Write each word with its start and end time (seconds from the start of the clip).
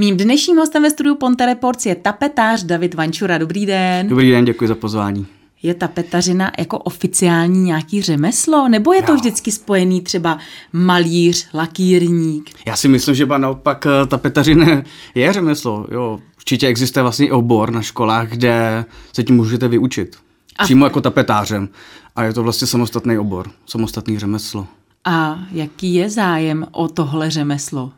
Mým 0.00 0.16
dnešním 0.16 0.56
hostem 0.56 0.82
ve 0.82 0.90
studiu 0.90 1.14
Ponte 1.14 1.46
Reports 1.46 1.86
je 1.86 1.94
tapetář 1.94 2.62
David 2.62 2.94
Vančura. 2.94 3.38
Dobrý 3.38 3.66
den. 3.66 4.08
Dobrý 4.08 4.30
den, 4.30 4.44
děkuji 4.44 4.68
za 4.68 4.74
pozvání. 4.74 5.26
Je 5.62 5.74
tapetařina 5.74 6.50
jako 6.58 6.78
oficiální 6.78 7.62
nějaký 7.62 8.02
řemeslo, 8.02 8.68
nebo 8.68 8.92
je 8.92 9.02
to 9.02 9.12
Jo. 9.12 9.16
vždycky 9.16 9.52
spojený 9.52 10.00
třeba 10.00 10.38
malíř, 10.72 11.48
lakírník? 11.54 12.50
Já 12.66 12.76
si 12.76 12.88
myslím, 12.88 13.14
že 13.14 13.26
ba 13.26 13.38
naopak 13.38 13.86
eh, 13.86 14.06
tapetařina 14.06 14.82
je 15.14 15.32
řemeslo. 15.32 15.86
Jo, 15.90 16.18
určitě 16.36 16.66
existuje 16.66 17.02
vlastně 17.02 17.32
obor 17.32 17.70
na 17.72 17.82
školách, 17.82 18.28
kde 18.28 18.84
se 19.12 19.22
tím 19.22 19.36
můžete 19.36 19.68
vyučit. 19.68 20.16
A- 20.58 20.64
Přímo 20.64 20.86
jako 20.86 21.00
tapetářem. 21.00 21.68
A 22.16 22.24
je 22.24 22.32
to 22.32 22.42
vlastně 22.42 22.66
samostatný 22.66 23.18
obor, 23.18 23.50
samostatný 23.66 24.18
řemeslo. 24.18 24.66
A 25.04 25.38
jaký 25.52 25.94
je 25.94 26.10
zájem 26.10 26.66
o 26.72 26.88
tohle 26.88 27.30
řemeslo? 27.30 27.92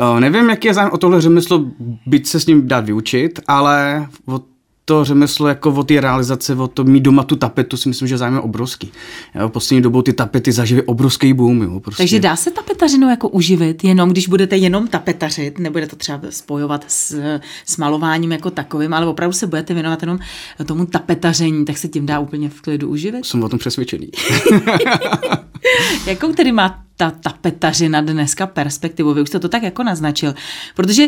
Uh, 0.00 0.20
nevím, 0.20 0.50
jaký 0.50 0.68
je 0.68 0.74
zájem 0.74 0.90
o 0.92 0.98
tohle 0.98 1.20
řemeslo, 1.20 1.64
byť 2.06 2.26
se 2.26 2.40
s 2.40 2.46
ním 2.46 2.68
dát 2.68 2.84
vyučit, 2.84 3.40
ale 3.46 4.06
o 4.26 4.40
to 4.88 5.04
řemeslo, 5.04 5.48
jako 5.48 5.70
o 5.70 5.82
ty 5.82 6.00
realizace, 6.00 6.54
o 6.54 6.68
to 6.68 6.84
mít 6.84 7.00
doma 7.00 7.22
tu 7.22 7.36
tapetu, 7.36 7.76
si 7.76 7.88
myslím, 7.88 8.08
že 8.08 8.18
zájem 8.18 8.34
je 8.34 8.40
obrovský. 8.40 8.92
Jo, 9.40 9.48
poslední 9.48 9.82
dobou 9.82 10.02
ty 10.02 10.12
tapety 10.12 10.52
zažily 10.52 10.82
obrovský 10.82 11.32
boom. 11.32 11.62
Jo, 11.62 11.80
prostě. 11.80 12.02
Takže 12.02 12.20
dá 12.20 12.36
se 12.36 12.50
tapetařinu 12.50 13.10
jako 13.10 13.28
uživit, 13.28 13.84
jenom 13.84 14.10
když 14.10 14.28
budete 14.28 14.56
jenom 14.56 14.88
tapetařit, 14.88 15.58
nebude 15.58 15.86
to 15.86 15.96
třeba 15.96 16.20
spojovat 16.30 16.84
s, 16.88 17.22
s 17.64 17.76
malováním 17.76 18.32
jako 18.32 18.50
takovým, 18.50 18.94
ale 18.94 19.06
opravdu 19.06 19.32
se 19.32 19.46
budete 19.46 19.74
věnovat 19.74 20.02
jenom 20.02 20.18
tomu 20.66 20.86
tapetaření, 20.86 21.64
tak 21.64 21.78
se 21.78 21.88
tím 21.88 22.06
dá 22.06 22.18
úplně 22.18 22.48
v 22.48 22.60
klidu 22.60 22.88
uživit. 22.88 23.26
Jsem 23.26 23.42
o 23.42 23.48
tom 23.48 23.58
přesvědčený. 23.58 24.08
Jakou 26.06 26.32
tedy 26.32 26.52
má 26.52 26.87
ta 26.98 27.10
tapetařina 27.10 28.00
dneska 28.00 28.46
perspektivu? 28.46 29.14
Vy 29.14 29.22
už 29.22 29.28
jste 29.28 29.38
to 29.38 29.48
tak 29.48 29.62
jako 29.62 29.82
naznačil. 29.82 30.34
Protože 30.74 31.06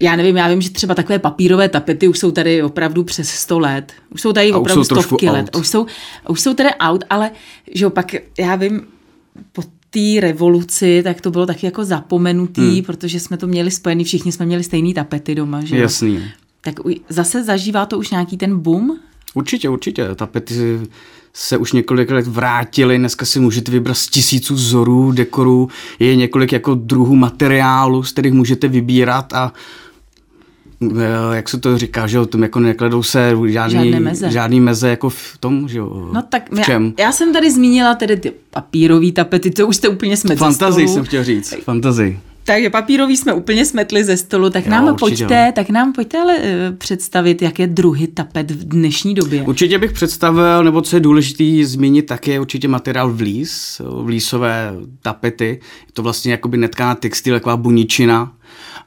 já 0.00 0.16
nevím, 0.16 0.36
já 0.36 0.48
vím, 0.48 0.60
že 0.60 0.70
třeba 0.70 0.94
takové 0.94 1.18
papírové 1.18 1.68
tapety 1.68 2.08
už 2.08 2.18
jsou 2.18 2.30
tady 2.30 2.62
opravdu 2.62 3.04
přes 3.04 3.30
100 3.30 3.58
let. 3.58 3.92
Už 4.10 4.20
jsou 4.20 4.32
tady 4.32 4.52
A 4.52 4.58
opravdu 4.58 4.84
jsou 4.84 5.02
stovky 5.02 5.30
let. 5.30 5.50
out. 5.54 5.60
Už 5.60 5.68
jsou, 5.68 5.86
už 6.28 6.40
jsou 6.40 6.54
tady 6.54 6.68
out, 6.80 7.04
ale 7.10 7.30
že 7.74 7.84
jo, 7.84 7.90
pak 7.90 8.14
já 8.38 8.56
vím, 8.56 8.82
po 9.52 9.62
té 9.90 10.20
revoluci, 10.20 11.00
tak 11.04 11.20
to 11.20 11.30
bylo 11.30 11.46
taky 11.46 11.66
jako 11.66 11.84
zapomenutý, 11.84 12.74
hmm. 12.74 12.82
protože 12.82 13.20
jsme 13.20 13.36
to 13.36 13.46
měli 13.46 13.70
spojený, 13.70 14.04
všichni 14.04 14.32
jsme 14.32 14.46
měli 14.46 14.64
stejný 14.64 14.94
tapety 14.94 15.34
doma, 15.34 15.64
že? 15.64 15.78
Jasný. 15.78 16.24
Tak 16.60 16.74
zase 17.08 17.44
zažívá 17.44 17.86
to 17.86 17.98
už 17.98 18.10
nějaký 18.10 18.36
ten 18.36 18.58
boom? 18.58 18.98
Určitě, 19.34 19.68
určitě. 19.68 20.14
Tapety 20.14 20.80
se 21.34 21.56
už 21.56 21.72
několik 21.72 22.10
let 22.10 22.26
vrátily, 22.26 22.98
dneska 22.98 23.26
si 23.26 23.40
můžete 23.40 23.72
vybrat 23.72 23.94
z 23.94 24.06
tisíců 24.08 24.54
vzorů, 24.54 25.12
dekorů, 25.12 25.68
je 25.98 26.16
několik 26.16 26.52
jako 26.52 26.74
druhů 26.74 27.16
materiálu, 27.16 28.02
z 28.02 28.12
kterých 28.12 28.32
můžete 28.32 28.68
vybírat 28.68 29.32
a 29.32 29.52
eh, 30.82 31.36
jak 31.36 31.48
se 31.48 31.58
to 31.58 31.78
říká, 31.78 32.06
že 32.06 32.16
jo, 32.16 32.26
tom 32.26 32.42
jako 32.42 32.60
nekladou 32.60 33.02
se 33.02 33.34
žádný, 33.46 33.74
Žádné 33.74 34.00
meze. 34.00 34.30
žádný 34.30 34.60
meze 34.60 34.88
jako 34.88 35.10
v 35.10 35.38
tom, 35.40 35.68
že 35.68 35.78
jo, 35.78 36.10
No 36.12 36.22
tak 36.22 36.52
v 36.52 36.60
čem? 36.62 36.94
Já, 36.98 37.04
já 37.04 37.12
jsem 37.12 37.32
tady 37.32 37.50
zmínila 37.50 37.94
tedy 37.94 38.16
ty 38.16 38.32
papírové 38.50 39.12
tapety, 39.12 39.50
to 39.50 39.66
už 39.66 39.76
jste 39.76 39.88
úplně 39.88 40.16
smetli 40.16 40.36
ze 40.36 40.44
Fantazii 40.44 40.88
jsem 40.88 41.04
chtěl 41.04 41.24
říct, 41.24 41.54
fantazii. 41.64 42.18
Takže 42.44 42.70
papírový 42.70 43.16
jsme 43.16 43.32
úplně 43.32 43.64
smetli 43.64 44.04
ze 44.04 44.16
stolu, 44.16 44.50
tak 44.50 44.64
Jo, 44.64 44.70
nám 44.70 44.84
určitě 44.84 44.98
pojďte, 44.98 45.52
tak 45.54 45.70
nám 45.70 45.92
pojďte 45.92 46.18
ale 46.18 46.38
eh, 46.40 46.72
představit, 46.78 47.42
jaké 47.42 47.66
druhy 47.66 48.06
tapet 48.06 48.50
v 48.50 48.68
dnešní 48.68 49.14
době. 49.14 49.42
Určitě 49.42 49.78
bych 49.78 49.92
představil, 49.92 50.64
nebo 50.64 50.82
co 50.82 50.96
je 50.96 51.00
důležité 51.00 51.66
zmínit, 51.66 52.02
tak 52.02 52.28
je 52.28 52.40
určitě 52.40 52.68
materiál 52.68 53.12
vlís, 53.12 53.80
vlísové 54.02 54.74
tapety. 55.02 55.60
Je 55.86 55.92
to 55.92 56.02
vlastně 56.02 56.32
jakoby 56.32 56.56
netkaná 56.56 56.94
textil, 56.94 57.34
taková 57.36 57.56
buničina. 57.56 58.32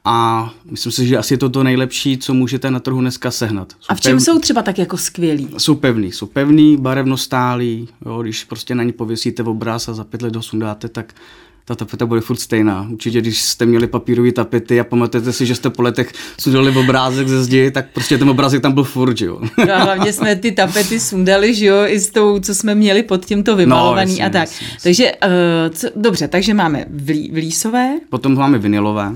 A 0.04 0.50
myslím 0.70 0.92
si, 0.92 1.06
že 1.06 1.18
asi 1.18 1.34
je 1.34 1.38
to 1.38 1.48
to 1.50 1.62
nejlepší, 1.62 2.18
co 2.18 2.34
můžete 2.34 2.70
na 2.70 2.80
trhu 2.80 3.00
dneska 3.00 3.30
sehnat. 3.30 3.72
A 3.88 3.94
v 3.94 4.00
čem 4.00 4.16
pev- 4.16 4.20
jsou 4.20 4.38
třeba 4.38 4.62
tak 4.62 4.78
jako 4.78 4.96
skvělí? 4.98 5.48
Jsou 5.58 5.74
pevný, 5.74 6.12
jsou 6.12 6.26
pevný, 6.26 6.76
barevnostálý, 6.76 7.88
jo, 8.06 8.22
když 8.22 8.44
prostě 8.44 8.74
na 8.74 8.82
ně 8.82 8.92
pověsíte 8.92 9.42
obraz 9.42 9.88
a 9.88 9.94
za 9.94 10.04
pět 10.04 10.22
let 10.22 10.36
ho 10.36 10.42
sundáte, 10.42 10.88
tak 10.88 11.14
ta 11.64 11.74
tapeta 11.74 12.06
bude 12.06 12.20
furt 12.20 12.36
stejná. 12.36 12.88
Určitě, 12.90 13.20
když 13.20 13.42
jste 13.42 13.66
měli 13.66 13.86
papírové 13.86 14.32
tapety 14.32 14.80
a 14.80 14.84
pamatujete 14.84 15.32
si, 15.32 15.46
že 15.46 15.54
jste 15.54 15.70
po 15.70 15.82
letech 15.82 16.12
sundali 16.40 16.76
obrázek 16.76 17.28
ze 17.28 17.44
zdi, 17.44 17.70
tak 17.70 17.86
prostě 17.92 18.18
ten 18.18 18.30
obrázek 18.30 18.62
tam 18.62 18.72
byl 18.72 18.84
furt, 18.84 19.18
že 19.18 19.26
jo. 19.26 19.40
No 19.66 19.74
a 19.74 19.78
hlavně 19.78 20.12
jsme 20.12 20.36
ty 20.36 20.52
tapety 20.52 21.00
sundali, 21.00 21.54
že 21.54 21.66
jo, 21.66 21.76
i 21.86 22.00
s 22.00 22.10
tou, 22.10 22.40
co 22.40 22.54
jsme 22.54 22.74
měli 22.74 23.02
pod 23.02 23.24
tímto 23.24 23.56
vymalovaný 23.56 24.10
jasně, 24.10 24.26
a 24.26 24.30
tak. 24.30 24.40
jasně, 24.40 24.66
jasně. 24.66 24.78
Takže, 24.82 25.12
uh, 25.12 25.74
co, 25.74 25.88
dobře, 25.96 26.28
takže 26.28 26.54
máme 26.54 26.84
vlí, 26.90 27.30
vlísové, 27.32 27.94
Potom 28.10 28.34
máme 28.34 28.58
vinilové. 28.58 29.12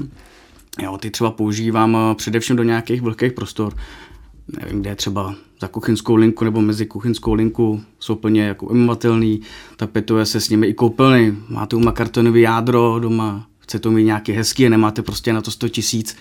Jo, 0.83 0.99
ty 0.99 1.11
třeba 1.11 1.31
používám 1.31 1.97
eh, 1.97 2.15
především 2.15 2.57
do 2.57 2.63
nějakých 2.63 3.03
vlhkých 3.03 3.33
prostor. 3.33 3.75
Nevím, 4.61 4.81
kde 4.81 4.91
je 4.91 4.97
třeba 4.97 5.35
za 5.61 5.69
kuchyňskou 5.69 6.15
linku 6.15 6.45
nebo 6.45 6.61
mezi 6.61 6.87
kuchyňskou 6.87 7.35
linku 7.35 7.83
jsou 8.01 8.15
plně 8.15 8.43
jako 8.43 8.69
imovatelný, 8.71 9.41
tapetuje 9.77 10.27
se 10.27 10.41
s 10.41 10.49
nimi 10.49 10.67
i 10.67 10.75
koupelny, 10.75 11.35
máte 11.49 11.77
uma 11.77 11.93
kartonový 11.93 12.41
jádro 12.41 12.99
doma, 12.99 13.47
chce 13.59 13.79
to 13.79 13.91
mít 13.91 14.05
nějaký 14.05 14.33
hezký 14.33 14.67
a 14.67 14.71
nemáte 14.71 15.03
prostě 15.03 15.33
na 15.33 15.41
to 15.41 15.51
100 15.51 15.69
tisíc, 15.69 16.17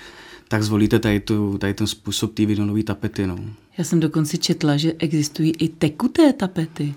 tak 0.47 0.63
zvolíte 0.63 0.99
tady, 0.99 1.19
tu, 1.19 1.57
tady 1.57 1.73
ten 1.73 1.87
způsob 1.87 2.33
té 2.33 2.45
vinilové 2.45 2.83
tapety. 2.83 3.27
No. 3.27 3.37
já 3.77 3.83
jsem 3.83 3.99
dokonce 3.99 4.37
četla, 4.37 4.77
že 4.77 4.93
existují 4.99 5.53
i 5.59 5.69
tekuté 5.69 6.33
tapety. 6.33 6.93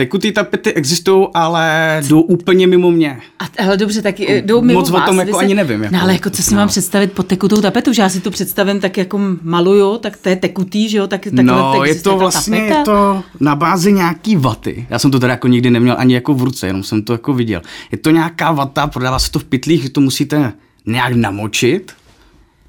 Tekutý 0.00 0.32
tapety 0.32 0.74
existují, 0.74 1.26
ale 1.34 2.00
jdou 2.08 2.20
úplně 2.20 2.66
mimo 2.66 2.90
mě. 2.90 3.20
A 3.38 3.64
ale 3.64 3.76
dobře, 3.76 4.02
tak 4.02 4.20
eh, 4.20 4.42
jdou 4.42 4.62
mimo 4.62 4.80
Moc 4.80 4.90
o 4.90 4.92
vás, 4.92 5.06
tom 5.06 5.16
vy 5.18 5.26
jako 5.26 5.38
ani 5.38 5.54
nevím, 5.54 5.82
jako- 5.82 5.94
no 5.96 6.02
ale 6.02 6.12
jako 6.12 6.30
co 6.30 6.42
si 6.42 6.54
no. 6.54 6.60
mám 6.60 6.68
představit 6.68 7.12
pod 7.12 7.26
tekutou 7.26 7.60
tapetu, 7.60 7.92
že 7.92 8.02
já 8.02 8.08
si 8.08 8.20
to 8.20 8.30
představím 8.30 8.80
tak 8.80 8.96
jako 8.98 9.20
maluju, 9.42 9.98
tak 9.98 10.16
to 10.16 10.28
je 10.28 10.36
tekutý, 10.36 10.88
že 10.88 10.98
jo, 10.98 11.06
tak 11.06 11.24
takhle 11.24 11.42
No, 11.44 11.84
je 11.84 11.94
to 11.94 12.16
vlastně 12.16 12.58
tapeta. 12.58 12.78
je 12.78 12.84
to 12.84 13.22
na 13.40 13.56
bázi 13.56 13.92
nějaký 13.92 14.36
vaty. 14.36 14.86
Já 14.90 14.98
jsem 14.98 15.10
to 15.10 15.20
teda 15.20 15.32
jako 15.32 15.48
nikdy 15.48 15.70
neměl 15.70 15.94
ani 15.98 16.14
jako 16.14 16.34
v 16.34 16.42
ruce, 16.42 16.66
jenom 16.66 16.82
jsem 16.82 17.02
to 17.02 17.12
jako 17.12 17.34
viděl. 17.34 17.62
Je 17.92 17.98
to 17.98 18.10
nějaká 18.10 18.52
vata, 18.52 18.86
prodává 18.86 19.18
se 19.18 19.30
to 19.30 19.38
v 19.38 19.44
pytlích, 19.44 19.82
že 19.82 19.90
to 19.90 20.00
musíte 20.00 20.52
nějak 20.86 21.12
namočit. 21.12 21.92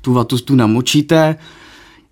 Tu 0.01 0.13
vatu 0.13 0.37
tu 0.37 0.55
namočíte, 0.55 1.35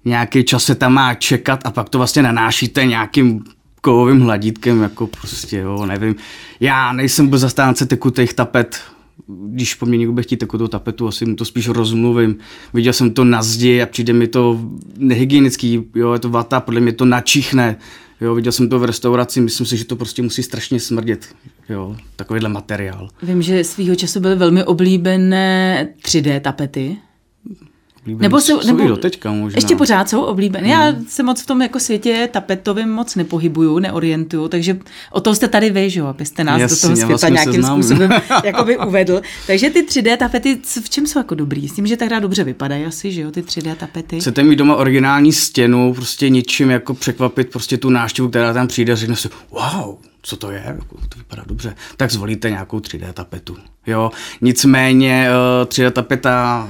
nějaký 0.06 0.44
čas 0.44 0.64
se 0.64 0.76
tam 0.76 0.94
má 0.94 1.14
čekat 1.14 1.60
a 1.66 1.72
pak 1.72 1.90
to 1.90 1.98
vlastně 1.98 2.24
nanášíte 2.24 2.86
nějakým 2.86 3.44
kovovým 3.82 4.22
hladítkem, 4.22 4.82
jako 4.82 5.08
prostě, 5.08 5.58
jo, 5.58 5.86
nevím. 5.86 6.16
Já 6.60 6.94
nejsem 6.94 7.28
byl 7.28 7.38
zastánce 7.38 7.86
tekutých 7.86 8.34
tapet, 8.34 8.82
když 9.28 9.76
po 9.76 9.86
mně 9.86 9.98
někdo 9.98 10.14
bude 10.14 10.24
chtít 10.24 10.38
tekutou 10.38 10.68
tapetu, 10.68 11.08
asi 11.08 11.26
mu 11.26 11.36
to 11.36 11.46
spíš 11.46 11.68
rozmluvím. 11.68 12.38
Viděl 12.74 12.94
jsem 12.94 13.12
to 13.12 13.24
na 13.24 13.44
zdi 13.44 13.82
a 13.82 13.86
přijde 13.86 14.14
mi 14.14 14.28
to 14.28 14.60
nehygienický, 14.98 15.84
jo, 15.96 16.14
je 16.14 16.20
to 16.20 16.30
vata, 16.30 16.60
podle 16.60 16.80
mě 16.80 16.94
to 16.94 17.06
načichne. 17.06 17.78
Jo, 18.22 18.36
viděl 18.36 18.52
jsem 18.52 18.70
to 18.70 18.80
v 18.80 18.84
restauraci, 18.84 19.42
myslím 19.42 19.68
si, 19.68 19.78
že 19.78 19.86
to 19.86 19.96
prostě 19.96 20.22
musí 20.22 20.44
strašně 20.44 20.80
smrdět, 20.80 21.36
jo, 21.70 21.96
takovýhle 22.16 22.50
materiál. 22.50 23.10
Vím, 23.24 23.42
že 23.42 23.64
svýho 23.64 23.96
času 23.96 24.20
byly 24.20 24.36
velmi 24.36 24.64
oblíbené 24.64 25.88
3D 26.06 26.40
tapety. 26.40 26.98
Oblíbený 28.14 28.24
Nebo 28.26 28.42
se, 28.42 28.52
jsou 28.52 28.68
nebo 28.68 28.84
i 28.84 28.88
do 28.88 28.98
teďka 28.98 29.32
možná. 29.32 29.58
Ještě 29.58 29.76
pořád 29.76 30.10
jsou 30.10 30.22
oblíbené. 30.22 30.68
Hmm. 30.68 30.82
Já 30.82 30.96
se 31.08 31.24
moc 31.24 31.42
v 31.42 31.46
tom 31.46 31.62
jako 31.62 31.80
světě 31.80 32.30
tapetovým 32.32 32.90
moc 32.90 33.16
nepohybuju, 33.16 33.80
neorientuju, 33.80 34.48
takže 34.48 34.78
o 35.12 35.22
to 35.22 35.36
jste 35.36 35.48
tady 35.48 35.70
vy, 35.70 35.90
že 35.90 36.00
jo, 36.00 36.06
abyste 36.06 36.44
nás 36.44 36.62
Jasně, 36.62 36.76
do 36.76 36.82
toho 36.82 36.96
světa 36.96 37.08
vlastně 37.08 37.30
nějakým 37.30 37.54
seznámím. 37.54 37.84
způsobem 37.84 38.12
jakoby 38.44 38.78
uvedl. 38.78 39.22
Takže 39.48 39.70
ty 39.70 39.82
3D 39.82 40.18
tapety, 40.18 40.60
v 40.84 40.90
čem 40.90 41.08
jsou 41.08 41.20
jako 41.20 41.36
dobrý? 41.36 41.70
S 41.70 41.74
tím, 41.74 41.88
že 41.88 41.98
tak 41.98 42.10
dobře 42.22 42.44
vypadají 42.44 42.86
asi, 42.86 43.12
že 43.12 43.22
jo, 43.22 43.32
ty 43.32 43.42
3D 43.42 43.76
tapety. 43.76 44.20
Chcete 44.20 44.44
mít 44.44 44.56
doma 44.56 44.76
originální 44.76 45.34
stěnu, 45.34 45.94
prostě 45.94 46.30
ničím 46.30 46.70
jako 46.70 46.94
překvapit 46.94 47.50
prostě 47.50 47.78
tu 47.78 47.90
návštěvu, 47.90 48.30
která 48.30 48.54
tam 48.54 48.68
přijde 48.68 48.94
a 48.94 48.96
řekne 48.96 49.16
si, 49.16 49.30
wow, 49.52 49.96
co 50.22 50.38
to 50.38 50.52
je, 50.52 50.64
jako, 50.66 50.98
to 51.10 51.18
vypadá 51.18 51.44
dobře, 51.48 51.76
tak 51.98 52.12
zvolíte 52.12 52.50
nějakou 52.50 52.80
3D 52.80 53.14
tapetu. 53.14 53.58
Jo, 53.88 54.12
nicméně 54.42 55.28
eh, 55.62 55.66
3D 55.66 55.92
tapeta, 55.92 56.70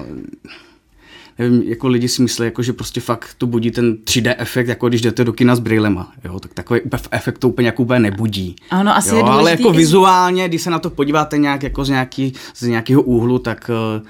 nevím, 1.39 1.63
jako 1.63 1.87
lidi 1.87 2.07
si 2.07 2.21
myslí, 2.21 2.45
jako, 2.45 2.63
že 2.63 2.73
prostě 2.73 3.01
fakt 3.01 3.29
to 3.37 3.47
budí 3.47 3.71
ten 3.71 3.93
3D 3.93 4.35
efekt, 4.37 4.67
jako 4.67 4.89
když 4.89 5.01
jdete 5.01 5.23
do 5.23 5.33
kina 5.33 5.55
s 5.55 5.59
brýlema, 5.59 6.11
jo, 6.25 6.39
tak 6.39 6.53
takový 6.53 6.79
efekt 7.11 7.37
to 7.37 7.49
úplně 7.49 7.67
jako 7.67 7.83
úplně 7.83 7.99
nebudí. 7.99 8.55
Ano, 8.69 8.95
asi 8.95 9.09
jo, 9.09 9.17
je 9.17 9.23
ale 9.23 9.51
jako 9.51 9.71
vizuálně, 9.71 10.47
když 10.47 10.61
se 10.61 10.69
na 10.69 10.79
to 10.79 10.89
podíváte 10.89 11.37
nějak 11.37 11.63
jako 11.63 11.85
z, 11.85 11.89
nějaký, 11.89 12.33
z 12.55 12.61
nějakého 12.61 13.01
úhlu, 13.01 13.39
tak 13.39 13.71
eh, 13.73 14.01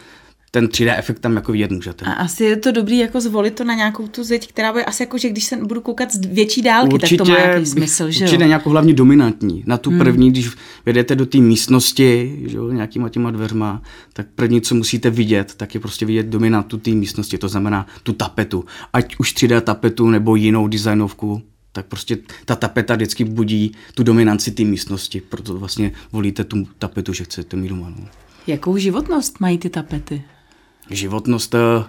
ten 0.52 0.66
3D 0.66 0.96
efekt 0.98 1.20
tam 1.20 1.36
jako 1.36 1.52
vidět 1.52 1.72
můžete. 1.72 2.06
A 2.06 2.12
asi 2.12 2.44
je 2.44 2.58
to 2.58 2.72
dobrý 2.72 2.98
jako 2.98 3.22
zvolit 3.22 3.56
to 3.56 3.64
na 3.64 3.74
nějakou 3.74 4.08
tu 4.08 4.24
zeď, 4.24 4.48
která 4.48 4.72
bude 4.72 4.86
asi 4.86 5.04
jako, 5.04 5.18
že 5.18 5.30
když 5.30 5.44
se 5.44 5.58
budu 5.58 5.82
koukat 5.82 6.14
z 6.14 6.26
větší 6.26 6.62
dálky, 6.62 7.00
tak 7.00 7.10
to 7.18 7.26
má 7.26 7.38
nějaký 7.38 7.66
smysl, 7.66 8.12
že 8.12 8.24
určitě 8.26 8.44
jo? 8.44 8.48
nějakou 8.48 8.70
hlavně 8.70 8.94
dominantní. 8.94 9.64
Na 9.66 9.78
tu 9.78 9.98
první, 9.98 10.32
když 10.32 10.52
vedete 10.86 11.16
do 11.16 11.26
té 11.26 11.38
místnosti, 11.38 12.40
že 12.46 12.58
jo, 12.58 12.72
nějakýma 12.72 13.10
těma 13.10 13.32
dveřma, 13.32 13.82
tak 14.14 14.28
první, 14.36 14.62
co 14.62 14.76
musíte 14.76 15.10
vidět, 15.10 15.54
tak 15.58 15.74
je 15.74 15.80
prostě 15.80 16.06
vidět 16.06 16.26
dominantu 16.26 16.78
té 16.78 16.92
místnosti, 16.92 17.38
to 17.38 17.48
znamená 17.48 17.88
tu 18.04 18.14
tapetu. 18.14 18.66
Ať 18.94 19.16
už 19.20 19.36
3D 19.36 19.62
tapetu 19.62 20.10
nebo 20.10 20.36
jinou 20.36 20.68
designovku, 20.68 21.42
tak 21.72 21.86
prostě 21.86 22.18
ta 22.46 22.56
tapeta 22.56 22.96
vždycky 22.96 23.24
budí 23.24 23.72
tu 23.94 24.04
dominanci 24.04 24.52
té 24.52 24.64
místnosti, 24.64 25.22
proto 25.22 25.54
vlastně 25.54 25.92
volíte 26.12 26.44
tu 26.44 26.68
tapetu, 26.80 27.14
že 27.14 27.24
chcete 27.24 27.58
mít 27.58 27.70
doma. 27.70 27.90
No. 27.90 28.08
Jakou 28.48 28.78
životnost 28.78 29.40
mají 29.40 29.58
ty 29.58 29.70
tapety? 29.70 30.24
Životnost, 30.96 31.56
eh, 31.56 31.84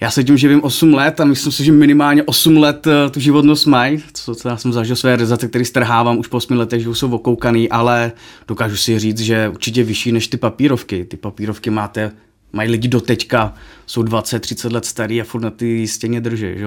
já 0.00 0.10
se 0.10 0.24
tím 0.24 0.36
živím 0.36 0.64
8 0.64 0.94
let 0.94 1.20
a 1.20 1.24
myslím 1.24 1.52
si, 1.52 1.64
že 1.64 1.72
minimálně 1.72 2.22
8 2.22 2.56
let 2.56 2.86
eh, 2.86 3.10
tu 3.10 3.20
životnost 3.20 3.66
mají, 3.66 4.02
co, 4.12 4.34
co 4.34 4.48
já 4.48 4.56
jsem 4.56 4.72
zažil 4.72 4.96
své 4.96 5.16
rezace, 5.16 5.48
který 5.48 5.64
strhávám 5.64 6.18
už 6.18 6.26
po 6.26 6.36
8 6.36 6.56
letech, 6.56 6.82
že 6.82 6.88
už 6.88 6.98
jsou 6.98 7.10
okoukaný, 7.10 7.68
ale 7.68 8.12
dokážu 8.48 8.76
si 8.76 8.98
říct, 8.98 9.20
že 9.20 9.48
určitě 9.48 9.84
vyšší 9.84 10.12
než 10.12 10.28
ty 10.28 10.36
papírovky. 10.36 11.04
Ty 11.04 11.16
papírovky 11.16 11.70
máte 11.70 12.12
mají 12.52 12.70
lidi 12.70 12.88
do 12.88 13.00
teďka, 13.00 13.54
jsou 13.86 14.02
20-30 14.02 14.72
let 14.72 14.84
starý 14.84 15.20
a 15.20 15.24
furt 15.24 15.40
na 15.40 15.50
ty 15.50 15.88
stěně 15.88 16.20
drží. 16.20 16.46
Že? 16.56 16.66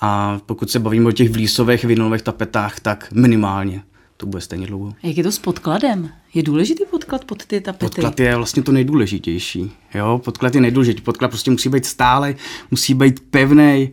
A 0.00 0.40
pokud 0.46 0.70
se 0.70 0.78
bavíme 0.78 1.08
o 1.08 1.12
těch 1.12 1.30
vlísových 1.30 1.84
vinylových 1.84 2.22
tapetách, 2.22 2.80
tak 2.80 3.08
minimálně 3.12 3.82
to 4.20 4.26
bude 4.26 4.40
stejně 4.40 4.66
dlouho. 4.66 4.92
Jak 5.02 5.16
je 5.16 5.22
to 5.22 5.32
s 5.32 5.38
podkladem? 5.38 6.10
Je 6.34 6.42
důležitý 6.42 6.84
podklad 6.90 7.24
pod 7.24 7.46
ty 7.46 7.60
tapety? 7.60 7.84
Podklad 7.84 8.20
je 8.20 8.36
vlastně 8.36 8.62
to 8.62 8.72
nejdůležitější. 8.72 9.72
Jo? 9.94 10.20
Podklad 10.24 10.54
je 10.54 10.60
nejdůležitější. 10.60 11.04
Podklad 11.04 11.30
prostě 11.30 11.50
musí 11.50 11.68
být 11.68 11.86
stále, 11.86 12.34
musí 12.70 12.94
být 12.94 13.20
pevný. 13.30 13.90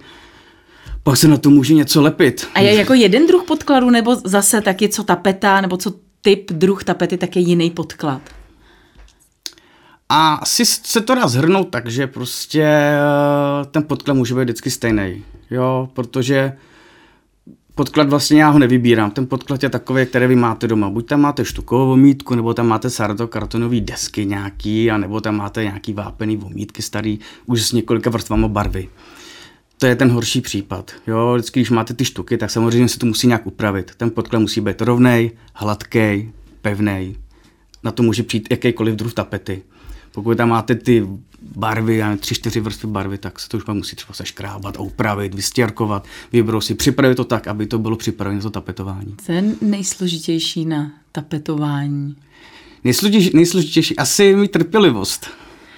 Pak 1.04 1.18
se 1.18 1.28
na 1.28 1.38
to 1.38 1.50
může 1.50 1.74
něco 1.74 2.02
lepit. 2.02 2.48
A 2.54 2.60
je 2.60 2.76
jako 2.76 2.94
jeden 2.94 3.28
druh 3.28 3.44
podkladu, 3.44 3.90
nebo 3.90 4.16
zase 4.16 4.62
taky 4.62 4.90
co 4.90 5.04
tapeta, 5.04 5.62
nebo 5.62 5.78
co 5.78 5.94
typ, 6.22 6.52
druh 6.52 6.84
tapety, 6.84 7.18
tak 7.18 7.36
je 7.36 7.42
jiný 7.42 7.70
podklad? 7.70 8.22
A 10.10 10.34
asi 10.34 10.66
se 10.66 11.02
to 11.02 11.16
dá 11.16 11.28
zhrnout 11.28 11.70
tak, 11.70 11.88
že 11.88 12.08
prostě 12.08 12.64
eh, 12.64 13.66
ten 13.72 13.84
podklad 13.84 14.18
může 14.18 14.36
být 14.36 14.44
vždycky 14.44 14.72
stejný. 14.72 15.24
Jo, 15.52 15.90
protože 15.94 16.54
podklad 17.78 18.10
vlastně 18.10 18.42
já 18.42 18.50
ho 18.50 18.60
nevybírám. 18.60 19.12
Ten 19.12 19.28
podklad 19.28 19.64
je 19.64 19.70
takový, 19.70 20.06
který 20.06 20.28
vy 20.28 20.36
máte 20.36 20.68
doma. 20.68 20.90
Buď 20.90 21.08
tam 21.08 21.22
máte 21.22 21.46
štukovou 21.46 21.88
vomítku, 21.88 22.36
nebo 22.36 22.54
tam 22.54 22.68
máte 22.68 22.90
sardo 22.90 23.28
kartonové 23.28 23.80
desky 23.80 24.26
nějaký, 24.26 24.92
a 24.92 24.98
nebo 24.98 25.22
tam 25.22 25.38
máte 25.38 25.64
nějaký 25.64 25.94
vápený 25.94 26.38
vomítky 26.38 26.82
starý, 26.82 27.20
už 27.46 27.62
s 27.62 27.72
několika 27.72 28.10
vrstvama 28.10 28.48
barvy. 28.48 28.90
To 29.78 29.86
je 29.86 29.96
ten 29.96 30.12
horší 30.12 30.42
případ. 30.42 30.92
Jo, 31.08 31.34
vždycky, 31.34 31.60
když 31.60 31.70
máte 31.70 31.94
ty 31.94 32.06
štuky, 32.06 32.38
tak 32.38 32.52
samozřejmě 32.52 32.90
se 32.90 33.00
to 33.00 33.06
musí 33.06 33.28
nějak 33.28 33.48
upravit. 33.48 33.92
Ten 33.98 34.10
podklad 34.10 34.42
musí 34.42 34.62
být 34.62 34.82
rovnej, 34.82 35.32
hladký, 35.54 36.32
pevný. 36.62 37.16
Na 37.84 37.92
to 37.92 38.04
může 38.04 38.24
přijít 38.24 38.48
jakýkoliv 38.52 38.96
druh 38.96 39.14
tapety. 39.14 39.62
Pokud 40.18 40.38
tam 40.38 40.50
máte 40.50 40.76
ty 40.76 41.08
barvy, 41.56 42.04
tři, 42.20 42.36
čtyři 42.36 42.60
vrstvy 42.60 42.88
barvy, 42.88 43.18
tak 43.18 43.40
se 43.40 43.50
to 43.50 43.58
už 43.58 43.64
musí 43.66 43.96
třeba 43.96 44.14
seškrábat, 44.14 44.80
upravit, 44.80 45.36
vystěrkovat, 45.36 46.06
si 46.60 46.76
připravit 46.76 47.16
to 47.16 47.24
tak, 47.24 47.48
aby 47.48 47.66
to 47.68 47.80
bylo 47.80 47.96
připraveno 47.96 48.42
to 48.42 48.50
tapetování. 48.50 49.16
Co 49.26 49.32
je 49.32 49.44
nejsložitější 49.62 50.66
na 50.66 50.92
tapetování? 51.12 52.16
Nejsložitější, 52.84 53.32
nejsložitější 53.34 53.98
asi 53.98 54.36
mít 54.36 54.52
trpělivost. 54.52 55.28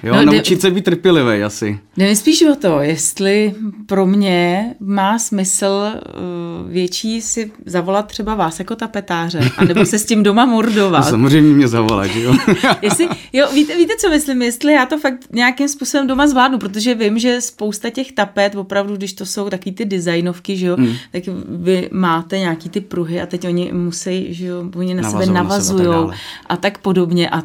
Jo, 0.03 0.15
no, 0.15 0.25
naučit 0.25 0.55
jde, 0.55 0.61
se 0.61 0.71
být 0.71 0.85
trpělivý 0.85 1.43
asi. 1.43 1.79
Jde 1.97 2.05
mi 2.05 2.15
spíš 2.15 2.43
o 2.51 2.55
to, 2.55 2.79
jestli 2.79 3.55
pro 3.85 4.05
mě 4.05 4.73
má 4.79 5.19
smysl 5.19 5.65
uh, 5.65 6.71
větší 6.71 7.21
si 7.21 7.51
zavolat 7.65 8.07
třeba 8.07 8.35
vás 8.35 8.59
jako 8.59 8.75
tapetáře, 8.75 9.39
anebo 9.57 9.85
se 9.85 9.99
s 9.99 10.05
tím 10.05 10.23
doma 10.23 10.45
mordovat. 10.45 11.05
No, 11.05 11.09
samozřejmě 11.09 11.53
mě 11.53 11.67
zavolat, 11.67 12.15
jo. 12.15 12.35
jestli, 12.81 13.07
jo, 13.33 13.47
víte, 13.53 13.77
víte, 13.77 13.93
co 13.99 14.09
myslím, 14.09 14.41
jestli 14.41 14.73
já 14.73 14.85
to 14.85 14.97
fakt 14.97 15.19
nějakým 15.33 15.67
způsobem 15.67 16.07
doma 16.07 16.27
zvládnu, 16.27 16.57
protože 16.57 16.95
vím, 16.95 17.19
že 17.19 17.41
spousta 17.41 17.89
těch 17.89 18.11
tapet, 18.11 18.55
opravdu, 18.55 18.95
když 18.95 19.13
to 19.13 19.25
jsou 19.25 19.49
taky 19.49 19.71
ty 19.71 19.85
designovky, 19.85 20.57
že 20.57 20.65
jo, 20.65 20.75
hmm. 20.75 20.93
tak 21.11 21.23
vy 21.49 21.89
máte 21.91 22.39
nějaký 22.39 22.69
ty 22.69 22.81
pruhy 22.81 23.21
a 23.21 23.25
teď 23.25 23.47
oni 23.47 23.71
musí, 23.73 24.33
že 24.33 24.45
jo, 24.45 24.63
oni 24.75 24.93
na 24.93 25.01
Navazou, 25.01 25.19
sebe 25.19 25.33
navazují 25.33 25.87
a, 25.87 26.07
tak 26.07 26.17
a 26.49 26.57
tak 26.57 26.77
podobně 26.77 27.29
a 27.29 27.43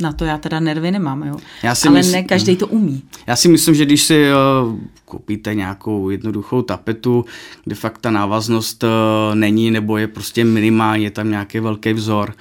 na 0.00 0.12
to 0.12 0.24
já 0.24 0.38
teda 0.38 0.60
nervy 0.60 0.90
nemám, 0.90 1.22
jo. 1.22 1.36
Já 1.62 1.74
si 1.74 1.88
Ale 1.88 1.98
mysl... 1.98 2.12
ne 2.12 2.22
každý 2.22 2.56
to 2.56 2.66
umí. 2.66 3.02
Já 3.26 3.36
si 3.36 3.48
myslím, 3.48 3.74
že 3.74 3.84
když 3.84 4.02
si 4.02 4.26
uh, 4.64 4.74
koupíte 5.04 5.54
nějakou 5.54 6.10
jednoduchou 6.10 6.62
tapetu, 6.62 7.24
kde 7.64 7.74
fakt 7.74 7.98
ta 7.98 8.10
návaznost 8.10 8.84
uh, 8.84 8.90
není 9.34 9.70
nebo 9.70 9.96
je 9.96 10.08
prostě 10.08 10.44
minimální, 10.44 11.04
je 11.04 11.10
tam 11.10 11.30
nějaký 11.30 11.60
velký 11.60 11.92
vzor 11.92 12.34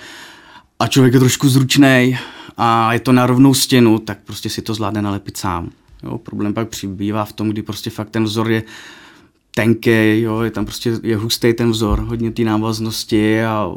a 0.79 0.87
člověk 0.87 1.13
je 1.13 1.19
trošku 1.19 1.49
zručný 1.49 2.17
a 2.57 2.93
je 2.93 2.99
to 2.99 3.11
na 3.11 3.25
rovnou 3.25 3.53
stěnu, 3.53 3.99
tak 3.99 4.17
prostě 4.25 4.49
si 4.49 4.61
to 4.61 4.73
zvládne 4.73 5.01
nalepit 5.01 5.37
sám. 5.37 5.69
Jo, 6.03 6.17
problém 6.17 6.53
pak 6.53 6.69
přibývá 6.69 7.25
v 7.25 7.33
tom, 7.33 7.49
kdy 7.49 7.61
prostě 7.61 7.89
fakt 7.89 8.09
ten 8.09 8.23
vzor 8.23 8.51
je 8.51 8.63
tenký, 9.55 10.21
jo, 10.21 10.41
je 10.41 10.51
tam 10.51 10.65
prostě 10.65 10.93
je 11.03 11.17
hustý 11.17 11.53
ten 11.53 11.71
vzor, 11.71 11.99
hodně 11.99 12.31
té 12.31 12.43
návaznosti 12.43 13.43
a 13.43 13.71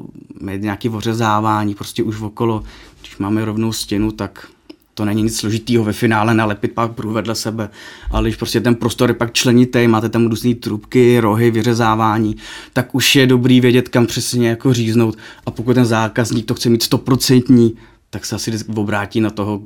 nějaké 0.56 0.90
ořezávání 0.90 1.74
prostě 1.74 2.02
už 2.02 2.20
okolo 2.20 2.64
když 3.00 3.18
máme 3.18 3.44
rovnou 3.44 3.72
stěnu, 3.72 4.10
tak 4.12 4.48
to 4.94 5.04
není 5.04 5.22
nic 5.22 5.36
složitýho 5.36 5.84
ve 5.84 5.92
finále 5.92 6.34
nalepit 6.34 6.72
pak 6.72 6.92
prů 6.92 7.12
vedle 7.12 7.34
sebe, 7.34 7.68
ale 8.10 8.28
když 8.28 8.36
prostě 8.36 8.60
ten 8.60 8.74
prostor 8.74 9.10
je 9.10 9.14
pak 9.14 9.32
členitý, 9.32 9.86
máte 9.86 10.08
tam 10.08 10.26
různé 10.26 10.54
trubky, 10.54 11.20
rohy, 11.20 11.50
vyřezávání, 11.50 12.36
tak 12.72 12.94
už 12.94 13.16
je 13.16 13.26
dobrý 13.26 13.60
vědět, 13.60 13.88
kam 13.88 14.06
přesně 14.06 14.48
jako 14.48 14.74
říznout 14.74 15.18
a 15.46 15.50
pokud 15.50 15.74
ten 15.74 15.84
zákazník 15.84 16.46
to 16.46 16.54
chce 16.54 16.68
mít 16.68 16.82
stoprocentní, 16.82 17.76
tak 18.10 18.26
se 18.26 18.36
asi 18.36 18.52
obrátí 18.76 19.20
na 19.20 19.30
toho, 19.30 19.62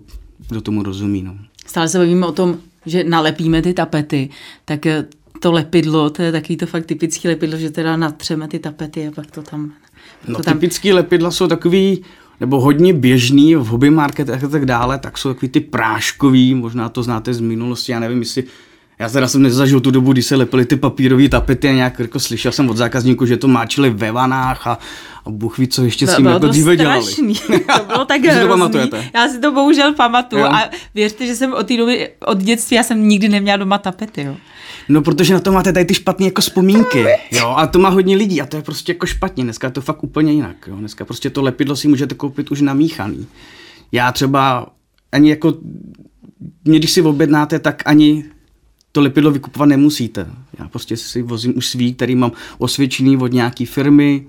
kdo 0.48 0.60
tomu 0.60 0.82
rozumí. 0.82 1.22
No. 1.22 1.34
Stále 1.66 1.88
se 1.88 1.98
bavíme 1.98 2.26
o 2.26 2.32
tom, 2.32 2.58
že 2.86 3.04
nalepíme 3.04 3.62
ty 3.62 3.74
tapety, 3.74 4.28
tak 4.64 4.86
eh, 4.86 5.06
to 5.42 5.52
lepidlo, 5.52 6.10
to 6.10 6.22
je 6.22 6.32
takový 6.32 6.56
to 6.56 6.66
fakt 6.66 6.86
typický 6.86 7.28
lepidlo, 7.28 7.58
že 7.58 7.70
teda 7.70 7.96
natřeme 7.96 8.48
ty 8.48 8.58
tapety 8.58 9.06
a 9.06 9.10
pak 9.10 9.30
to 9.30 9.42
tam... 9.42 9.72
No, 10.28 10.36
to 10.36 10.42
tam... 10.42 10.54
typický 10.54 10.92
lepidla 10.92 11.30
jsou 11.30 11.48
takový 11.48 12.04
nebo 12.40 12.60
hodně 12.60 12.92
běžný 12.92 13.56
v 13.56 13.66
hobby 13.66 13.90
marketech 13.90 14.44
a 14.44 14.48
tak 14.48 14.66
dále, 14.66 14.98
tak 14.98 15.18
jsou 15.18 15.34
takový 15.34 15.48
ty 15.48 15.60
práškový, 15.60 16.54
možná 16.54 16.88
to 16.88 17.02
znáte 17.02 17.34
z 17.34 17.40
minulosti, 17.40 17.92
já 17.92 18.00
nevím, 18.00 18.18
jestli 18.18 18.44
já 18.98 19.08
teda 19.08 19.28
jsem 19.28 19.42
nezažil 19.42 19.80
tu 19.80 19.90
dobu, 19.90 20.12
kdy 20.12 20.22
se 20.22 20.36
lepily 20.36 20.64
ty 20.64 20.76
papírové 20.76 21.28
tapety 21.28 21.68
a 21.68 21.72
nějak 21.72 21.98
jako 21.98 22.20
slyšel 22.20 22.52
jsem 22.52 22.70
od 22.70 22.76
zákazníků, 22.76 23.26
že 23.26 23.36
to 23.36 23.48
máčili 23.48 23.90
ve 23.90 24.12
vanách 24.12 24.66
a, 24.66 24.78
a 25.24 25.30
Bůh 25.30 25.58
ví, 25.58 25.68
co 25.68 25.84
ještě 25.84 26.06
to 26.06 26.12
s 26.12 26.16
tím 26.16 26.26
jako 26.26 26.46
dříve 26.46 26.76
dělali. 26.76 27.14
to 27.78 27.84
bylo 27.86 28.04
tak 28.04 28.20
hrozný. 28.24 28.90
Já 29.14 29.28
si 29.28 29.40
to 29.40 29.52
bohužel 29.52 29.94
pamatuju 29.94 30.44
a 30.44 30.70
věřte, 30.94 31.26
že 31.26 31.36
jsem 31.36 31.52
od 31.52 31.66
té 31.66 31.76
doby, 31.76 32.10
od 32.26 32.38
dětství, 32.38 32.76
já 32.76 32.82
jsem 32.82 33.08
nikdy 33.08 33.28
neměla 33.28 33.56
doma 33.56 33.78
tapety. 33.78 34.22
Jo. 34.22 34.36
No, 34.88 35.02
protože 35.02 35.34
na 35.34 35.40
to 35.40 35.52
máte 35.52 35.72
tady 35.72 35.84
ty 35.84 35.94
špatné 35.94 36.26
jako 36.26 36.40
vzpomínky, 36.40 37.06
jo, 37.30 37.54
a 37.56 37.66
to 37.66 37.78
má 37.78 37.88
hodně 37.88 38.16
lidí 38.16 38.40
a 38.40 38.46
to 38.46 38.56
je 38.56 38.62
prostě 38.62 38.92
jako 38.92 39.06
špatně, 39.06 39.44
dneska 39.44 39.66
je 39.66 39.70
to 39.70 39.80
fakt 39.80 40.04
úplně 40.04 40.32
jinak, 40.32 40.56
jo, 40.66 40.76
dneska 40.76 41.04
prostě 41.04 41.30
to 41.30 41.42
lepidlo 41.42 41.76
si 41.76 41.88
můžete 41.88 42.14
koupit 42.14 42.50
už 42.50 42.60
namíchaný. 42.60 43.26
Já 43.92 44.12
třeba 44.12 44.66
ani 45.12 45.30
jako, 45.30 45.54
mě 46.64 46.78
když 46.78 46.90
si 46.90 47.02
objednáte, 47.02 47.58
tak 47.58 47.82
ani 47.86 48.24
to 48.92 49.00
lepidlo 49.00 49.30
vykupovat 49.30 49.66
nemusíte. 49.66 50.26
Já 50.58 50.68
prostě 50.68 50.96
si 50.96 51.22
vozím 51.22 51.52
už 51.56 51.66
svý, 51.66 51.94
který 51.94 52.14
mám 52.14 52.32
osvědčený 52.58 53.16
od 53.16 53.32
nějaký 53.32 53.66
firmy, 53.66 54.26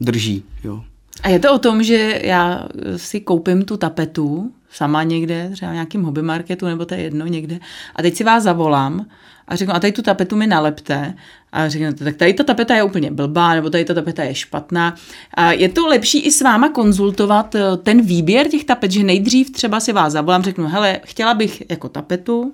drží, 0.00 0.42
jo. 0.64 0.84
A 1.22 1.28
je 1.28 1.38
to 1.38 1.54
o 1.54 1.58
tom, 1.58 1.82
že 1.82 2.20
já 2.24 2.68
si 2.96 3.20
koupím 3.20 3.64
tu 3.64 3.76
tapetu 3.76 4.52
sama 4.70 5.02
někde, 5.02 5.50
třeba 5.52 5.70
v 5.70 5.74
nějakém 5.74 6.02
hobby 6.02 6.22
marketu, 6.22 6.66
nebo 6.66 6.84
to 6.84 6.94
je 6.94 7.00
jedno 7.00 7.26
někde, 7.26 7.58
a 7.96 8.02
teď 8.02 8.14
si 8.14 8.24
vás 8.24 8.42
zavolám 8.42 9.06
a 9.48 9.56
řeknu, 9.56 9.74
a 9.74 9.80
tady 9.80 9.92
tu 9.92 10.02
tapetu 10.02 10.36
mi 10.36 10.46
nalepte. 10.46 11.14
A 11.52 11.68
řeknete, 11.68 12.04
tak 12.04 12.16
tady 12.16 12.34
ta 12.34 12.44
tapeta 12.44 12.74
je 12.74 12.82
úplně 12.82 13.10
blbá, 13.10 13.54
nebo 13.54 13.70
tady 13.70 13.84
ta 13.84 13.94
tapeta 13.94 14.22
je 14.22 14.34
špatná. 14.34 14.94
A 15.34 15.52
je 15.52 15.68
to 15.68 15.86
lepší 15.86 16.20
i 16.20 16.32
s 16.32 16.42
váma 16.42 16.68
konzultovat 16.68 17.54
eh, 17.54 17.76
ten 17.82 18.02
výběr 18.02 18.48
těch 18.48 18.64
tapet, 18.64 18.90
že 18.90 19.04
nejdřív 19.04 19.50
třeba 19.50 19.80
si 19.80 19.92
vás 19.92 20.12
zavolám, 20.12 20.42
řeknu, 20.42 20.66
hele, 20.66 21.00
chtěla 21.04 21.34
bych 21.34 21.62
jako 21.70 21.88
tapetu, 21.88 22.52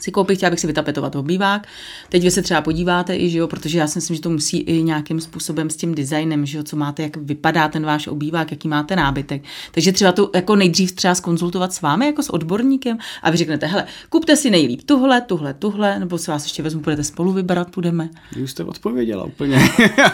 si 0.00 0.10
koupit, 0.10 0.36
chtěla 0.36 0.50
bych 0.50 0.60
si 0.60 0.66
vytapetovat 0.66 1.16
obývák. 1.16 1.66
Teď 2.08 2.22
vy 2.22 2.30
se 2.30 2.42
třeba 2.42 2.60
podíváte 2.60 3.16
i, 3.16 3.30
že 3.30 3.38
jo, 3.38 3.48
protože 3.48 3.78
já 3.78 3.86
si 3.86 3.98
myslím, 3.98 4.16
že 4.16 4.22
to 4.22 4.30
musí 4.30 4.58
i 4.58 4.82
nějakým 4.82 5.20
způsobem 5.20 5.70
s 5.70 5.76
tím 5.76 5.94
designem, 5.94 6.46
že 6.46 6.58
jo, 6.58 6.64
co 6.64 6.76
máte, 6.76 7.02
jak 7.02 7.16
vypadá 7.16 7.68
ten 7.68 7.86
váš 7.86 8.06
obývák, 8.06 8.50
jaký 8.50 8.68
máte 8.68 8.96
nábytek. 8.96 9.42
Takže 9.72 9.92
třeba 9.92 10.12
to 10.12 10.30
jako 10.34 10.56
nejdřív 10.56 10.92
třeba 10.92 11.14
skonzultovat 11.14 11.72
s 11.72 11.80
vámi, 11.80 12.06
jako 12.06 12.22
s 12.22 12.30
odborníkem 12.30 12.98
a 13.22 13.30
vy 13.30 13.36
řeknete, 13.36 13.66
hele, 13.66 13.84
kupte 14.08 14.36
si 14.36 14.50
nejlíp 14.50 14.82
tuhle, 14.86 15.20
tuhle, 15.20 15.54
tuhle, 15.54 15.98
nebo 15.98 16.18
si 16.18 16.30
vás 16.30 16.44
ještě 16.44 16.62
vezmu, 16.62 16.80
budete 16.80 17.04
spolu 17.04 17.32
vybrat, 17.32 17.70
půjdeme. 17.70 18.08
Vy 18.36 18.48
jste 18.48 18.64
odpověděla 18.64 19.24
úplně. 19.24 19.68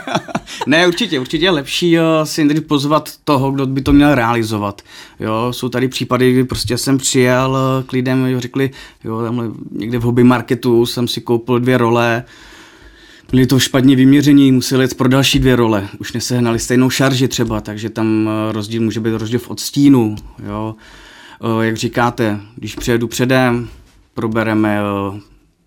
ne, 0.67 0.87
určitě, 0.87 1.21
určitě 1.21 1.45
je 1.45 1.50
lepší 1.50 1.99
uh, 1.99 2.05
si 2.25 2.45
někdy 2.45 2.61
pozvat 2.61 3.11
toho, 3.25 3.50
kdo 3.50 3.67
by 3.67 3.83
to 3.83 3.93
měl 3.93 4.14
realizovat. 4.14 4.83
Jo, 5.21 5.52
jsou 5.52 5.69
tady 5.69 5.88
případy, 5.88 6.33
kdy 6.33 6.45
prostě 6.45 6.79
jsem 6.79 6.99
přijel 6.99 7.50
uh, 7.50 7.87
k 7.87 7.93
lidem, 7.93 8.26
jo, 8.26 8.41
řekli, 8.41 8.71
jo, 9.05 9.23
tamhle 9.23 9.50
někde 9.71 9.99
v 9.99 10.02
hobby 10.02 10.25
marketu 10.25 10.87
jsem 10.87 11.09
si 11.09 11.21
koupil 11.21 11.61
dvě 11.61 11.78
role, 11.78 12.25
byly 13.33 13.47
to 13.47 13.59
špatně 13.59 13.97
vyměření, 13.97 14.52
museli 14.52 14.85
jít 14.85 14.95
pro 14.95 15.09
další 15.09 15.38
dvě 15.38 15.57
role. 15.57 15.88
Už 15.99 16.12
nesehnali 16.12 16.59
stejnou 16.59 16.90
šarži 16.90 17.28
třeba, 17.28 17.61
takže 17.61 17.90
tam 17.90 18.28
eh, 18.28 18.52
rozdíl 18.52 18.83
může 18.83 19.00
být 19.00 19.11
rozdíl 19.11 19.38
v 19.38 19.50
odstínu. 19.50 20.16
Jo. 20.47 20.75
Eh, 21.42 21.66
jak 21.66 21.76
říkáte, 21.76 22.40
když 22.57 22.75
přijedu 22.75 23.09
předem, 23.09 23.69
probereme 24.14 24.78
eh, 24.78 25.21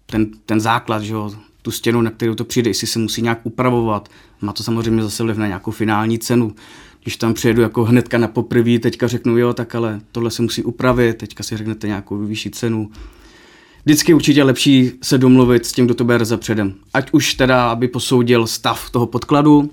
ten, 0.06 0.28
ten 0.46 0.60
základ, 0.60 1.04
že 1.04 1.14
jo, 1.14 1.32
tu 1.62 1.72
stěnu, 1.72 2.02
na 2.02 2.12
kterou 2.12 2.36
to 2.36 2.46
přijde, 2.46 2.70
jestli 2.70 2.88
se 2.88 3.00
musí 3.00 3.22
nějak 3.22 3.40
upravovat. 3.44 4.10
Má 4.42 4.54
to 4.54 4.64
samozřejmě 4.64 5.04
zase 5.04 5.24
vliv 5.24 5.38
na 5.38 5.48
nějakou 5.48 5.72
finální 5.72 6.20
cenu. 6.20 6.56
Když 7.04 7.18
tam 7.18 7.34
přijedu 7.34 7.62
jako 7.62 7.84
hnedka 7.84 8.18
na 8.18 8.28
poprvé, 8.28 8.80
teďka 8.80 9.08
řeknu, 9.08 9.38
jo, 9.38 9.54
tak 9.54 9.76
ale 9.76 10.02
tohle 10.12 10.32
se 10.32 10.42
musí 10.42 10.64
upravit, 10.64 11.18
teďka 11.18 11.44
si 11.44 11.58
řeknete 11.58 11.88
nějakou 11.88 12.18
vyšší 12.18 12.52
cenu 12.52 12.92
vždycky 13.86 14.14
určitě 14.14 14.44
lepší 14.44 14.92
se 15.04 15.18
domluvit 15.18 15.66
s 15.66 15.72
tím, 15.72 15.86
kdo 15.86 15.94
to 15.94 16.04
bude 16.04 16.26
za 16.26 16.38
předem. 16.38 16.74
Ať 16.94 17.10
už 17.12 17.34
teda, 17.34 17.70
aby 17.70 17.88
posoudil 17.88 18.48
stav 18.48 18.90
toho 18.90 19.08
podkladu, 19.08 19.70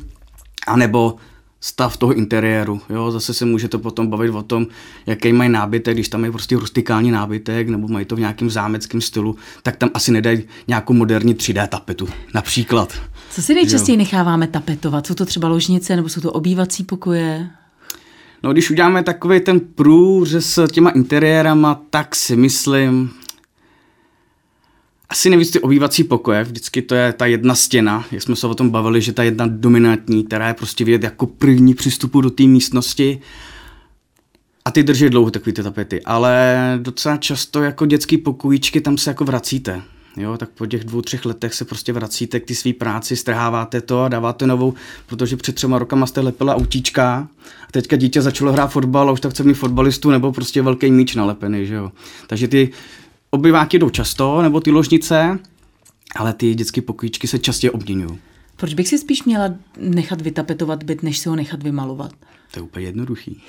anebo 0.66 1.16
stav 1.60 1.96
toho 1.96 2.12
interiéru. 2.12 2.80
Jo? 2.90 3.10
Zase 3.10 3.34
se 3.34 3.44
můžete 3.44 3.78
potom 3.78 4.06
bavit 4.06 4.30
o 4.30 4.42
tom, 4.42 4.66
jaký 5.06 5.32
mají 5.32 5.50
nábytek, 5.50 5.94
když 5.94 6.08
tam 6.08 6.24
je 6.24 6.32
prostě 6.32 6.56
rustikální 6.56 7.10
nábytek, 7.10 7.68
nebo 7.68 7.88
mají 7.88 8.04
to 8.04 8.16
v 8.16 8.20
nějakém 8.20 8.50
zámeckém 8.50 9.00
stylu, 9.00 9.36
tak 9.62 9.76
tam 9.76 9.90
asi 9.94 10.12
nedají 10.12 10.42
nějakou 10.68 10.92
moderní 10.92 11.34
3D 11.34 11.68
tapetu, 11.68 12.08
například. 12.34 12.92
Co 13.30 13.42
si 13.42 13.54
nejčastěji 13.54 13.96
jo. 13.96 13.98
necháváme 13.98 14.46
tapetovat? 14.46 15.06
Jsou 15.06 15.14
to 15.14 15.26
třeba 15.26 15.48
ložnice, 15.48 15.96
nebo 15.96 16.08
jsou 16.08 16.20
to 16.20 16.32
obývací 16.32 16.84
pokoje? 16.84 17.50
No, 18.42 18.52
když 18.52 18.70
uděláme 18.70 19.02
takový 19.02 19.40
ten 19.40 19.60
průřez 19.60 20.58
s 20.58 20.72
těma 20.72 20.90
interiérama, 20.90 21.80
tak 21.90 22.14
si 22.14 22.36
myslím, 22.36 23.10
asi 25.12 25.30
nejvíc 25.30 25.50
ty 25.50 25.60
obývací 25.60 26.04
pokoje, 26.04 26.44
vždycky 26.44 26.82
to 26.82 26.94
je 26.94 27.12
ta 27.12 27.26
jedna 27.26 27.54
stěna, 27.54 28.04
jak 28.12 28.22
jsme 28.22 28.36
se 28.36 28.46
o 28.46 28.54
tom 28.54 28.70
bavili, 28.70 29.00
že 29.00 29.12
ta 29.12 29.22
jedna 29.22 29.46
dominantní, 29.48 30.24
která 30.24 30.48
je 30.48 30.54
prostě 30.54 30.84
vidět 30.84 31.02
jako 31.02 31.26
první 31.26 31.74
přístupu 31.74 32.20
do 32.20 32.30
té 32.30 32.42
místnosti 32.42 33.20
a 34.64 34.70
ty 34.70 34.82
drží 34.82 35.10
dlouho 35.10 35.30
takový 35.30 35.52
ty 35.52 35.62
tapety, 35.62 36.02
ale 36.02 36.56
docela 36.82 37.16
často 37.16 37.62
jako 37.62 37.86
dětský 37.86 38.18
pokojíčky 38.18 38.80
tam 38.80 38.98
se 38.98 39.10
jako 39.10 39.24
vracíte. 39.24 39.82
Jo, 40.16 40.36
tak 40.36 40.48
po 40.50 40.66
těch 40.66 40.84
dvou, 40.84 41.02
třech 41.02 41.24
letech 41.24 41.54
se 41.54 41.64
prostě 41.64 41.92
vracíte 41.92 42.40
k 42.40 42.46
ty 42.46 42.54
své 42.54 42.72
práci, 42.72 43.16
strháváte 43.16 43.80
to 43.80 44.02
a 44.02 44.08
dáváte 44.08 44.46
novou, 44.46 44.74
protože 45.06 45.36
před 45.36 45.54
třema 45.54 45.78
rokama 45.78 46.06
jste 46.06 46.20
lepila 46.20 46.56
autíčka 46.56 47.28
a 47.68 47.72
teďka 47.72 47.96
dítě 47.96 48.22
začalo 48.22 48.52
hrát 48.52 48.66
fotbal 48.66 49.08
a 49.08 49.12
už 49.12 49.20
tak 49.20 49.32
chce 49.32 49.44
mít 49.44 49.54
fotbalistu 49.54 50.10
nebo 50.10 50.32
prostě 50.32 50.62
velký 50.62 50.90
míč 50.90 51.14
nalepený, 51.14 51.66
že 51.66 51.74
jo. 51.74 51.92
Takže 52.26 52.48
ty 52.48 52.70
obyváky 53.34 53.78
jdou 53.78 53.90
často, 53.90 54.42
nebo 54.42 54.60
ty 54.60 54.70
ložnice, 54.70 55.38
ale 56.16 56.32
ty 56.32 56.54
dětské 56.54 56.80
pokojíčky 56.82 57.26
se 57.26 57.38
častěji 57.38 57.70
obměňují. 57.70 58.18
Proč 58.56 58.74
bych 58.74 58.88
si 58.88 58.98
spíš 58.98 59.24
měla 59.24 59.54
nechat 59.80 60.20
vytapetovat 60.20 60.82
byt, 60.82 61.02
než 61.02 61.18
si 61.18 61.28
ho 61.28 61.36
nechat 61.36 61.62
vymalovat? 61.62 62.12
To 62.50 62.58
je 62.58 62.62
úplně 62.62 62.86
jednoduchý. 62.86 63.42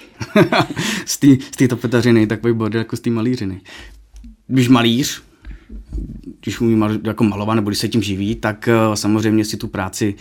z 1.05 1.17
té 1.57 1.67
tapetařiny 1.67 2.27
takový 2.27 2.53
bordel 2.53 2.79
jako 2.79 2.95
z 2.95 2.99
té 2.99 3.09
malířiny. 3.09 3.61
Když 4.47 4.67
malíř, 4.67 5.21
když 6.41 6.61
umí 6.61 6.81
jako 7.03 7.23
malovat 7.23 7.55
nebo 7.55 7.69
když 7.69 7.79
se 7.79 7.87
tím 7.87 8.01
živí, 8.01 8.35
tak 8.35 8.69
uh, 8.87 8.93
samozřejmě 8.93 9.45
si 9.45 9.57
tu 9.57 9.67
práci 9.67 10.15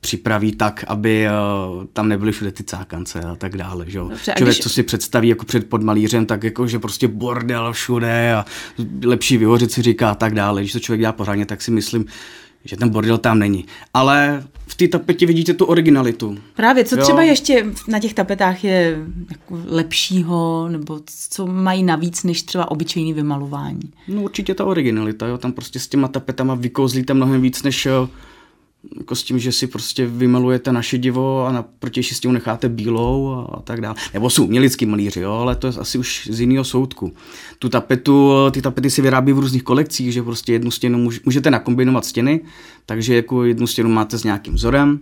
připraví 0.00 0.52
tak, 0.52 0.84
aby 0.86 1.26
uh, 1.26 1.84
tam 1.92 2.08
nebyly 2.08 2.32
všude 2.32 2.52
ty 2.52 2.64
cákance 2.64 3.20
a 3.20 3.34
tak 3.34 3.56
dále. 3.56 3.84
Že? 3.88 3.98
Dobře, 3.98 4.32
Člověk, 4.36 4.56
když... 4.56 4.58
co 4.58 4.68
si 4.68 4.82
představí 4.82 5.28
jako 5.28 5.44
před 5.44 5.68
podmalířem, 5.68 6.26
tak 6.26 6.44
jako, 6.44 6.66
že 6.66 6.78
prostě 6.78 7.08
bordel 7.08 7.72
všude 7.72 8.34
a 8.34 8.44
lepší 9.04 9.36
vyhořit 9.36 9.72
si 9.72 9.82
říká 9.82 10.10
a 10.10 10.14
tak 10.14 10.34
dále. 10.34 10.60
Když 10.60 10.72
to 10.72 10.80
člověk 10.80 11.00
dělá 11.00 11.12
pořádně, 11.12 11.46
tak 11.46 11.62
si 11.62 11.70
myslím, 11.70 12.04
že 12.64 12.76
ten 12.76 12.88
bordel 12.88 13.18
tam 13.18 13.38
není. 13.38 13.66
Ale 13.94 14.44
v 14.66 14.74
té 14.74 14.88
tapetě 14.88 15.26
vidíte 15.26 15.54
tu 15.54 15.64
originalitu. 15.64 16.38
Právě, 16.54 16.84
co 16.84 16.96
jo? 16.96 17.02
třeba 17.02 17.22
ještě 17.22 17.66
na 17.88 17.98
těch 17.98 18.14
tapetách 18.14 18.64
je 18.64 18.98
jako 19.30 19.58
lepšího, 19.66 20.68
nebo 20.68 21.00
co 21.28 21.46
mají 21.46 21.82
navíc, 21.82 22.24
než 22.24 22.42
třeba 22.42 22.70
obyčejný 22.70 23.12
vymalování? 23.12 23.92
No 24.08 24.22
určitě 24.22 24.54
ta 24.54 24.64
originalita, 24.64 25.26
jo? 25.26 25.38
tam 25.38 25.52
prostě 25.52 25.78
s 25.78 25.88
těma 25.88 26.08
tapetama 26.08 26.54
vykouzlíte 26.54 27.14
mnohem 27.14 27.40
víc, 27.42 27.62
než 27.62 27.88
jako 28.98 29.14
s 29.14 29.22
tím, 29.22 29.38
že 29.38 29.52
si 29.52 29.66
prostě 29.66 30.06
vymalujete 30.06 30.72
naše 30.72 30.98
divo 30.98 31.46
a 31.46 31.52
na 31.52 31.62
protější 31.62 32.14
s 32.14 32.20
tím 32.20 32.32
necháte 32.32 32.68
bílou 32.68 33.34
a, 33.34 33.56
a 33.56 33.62
tak 33.62 33.80
dále. 33.80 33.94
Nebo 34.14 34.30
jsou 34.30 34.44
umělický 34.44 34.86
malíři, 34.86 35.20
jo, 35.20 35.32
ale 35.32 35.56
to 35.56 35.66
je 35.66 35.72
asi 35.78 35.98
už 35.98 36.28
z 36.32 36.40
jiného 36.40 36.64
soudku. 36.64 37.12
Tu 37.58 37.68
tapetu, 37.68 38.32
ty 38.50 38.62
tapety 38.62 38.90
si 38.90 39.02
vyrábí 39.02 39.32
v 39.32 39.38
různých 39.38 39.62
kolekcích, 39.62 40.12
že 40.12 40.22
prostě 40.22 40.52
jednu 40.52 40.70
stěnu 40.70 41.10
můžete 41.24 41.50
nakombinovat 41.50 42.04
stěny, 42.04 42.40
takže 42.86 43.14
jako 43.14 43.44
jednu 43.44 43.66
stěnu 43.66 43.90
máte 43.90 44.18
s 44.18 44.24
nějakým 44.24 44.54
vzorem, 44.54 45.00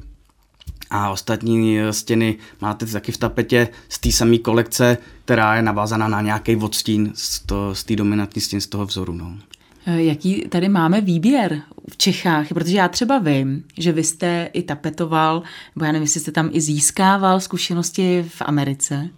a 0.91 1.11
ostatní 1.11 1.79
stěny 1.91 2.37
máte 2.61 2.87
taky 2.87 3.13
v 3.13 3.17
tapetě 3.17 3.69
z 3.89 3.99
té 3.99 4.13
samé 4.13 4.39
kolekce, 4.39 4.99
která 5.25 5.57
je 5.57 5.63
navázaná 5.63 6.09
na 6.09 6.21
nějaký 6.21 6.57
odstín 6.57 7.13
z 7.15 7.85
té 7.85 7.97
dominantní 7.97 8.43
stěn 8.43 8.61
z 8.61 8.67
toho 8.67 8.87
vzoru. 8.87 9.13
No. 9.13 9.39
Eh, 9.87 10.03
jaký 10.03 10.45
tady 10.49 10.69
máme 10.69 11.01
výběr 11.01 11.63
v 11.91 11.97
Čechách? 11.97 12.49
Protože 12.49 12.77
já 12.77 12.89
třeba 12.89 13.19
vím, 13.19 13.65
že 13.79 13.93
vy 13.93 14.05
jste 14.05 14.51
i 14.53 14.63
tapetoval, 14.63 15.43
nebo 15.77 15.87
já 15.87 15.93
nevím, 15.93 16.03
jestli 16.03 16.21
jste 16.21 16.33
tam 16.33 16.51
i 16.53 16.61
získával 16.61 17.41
zkušenosti 17.41 18.25
v 18.29 18.43
Americe. 18.43 19.09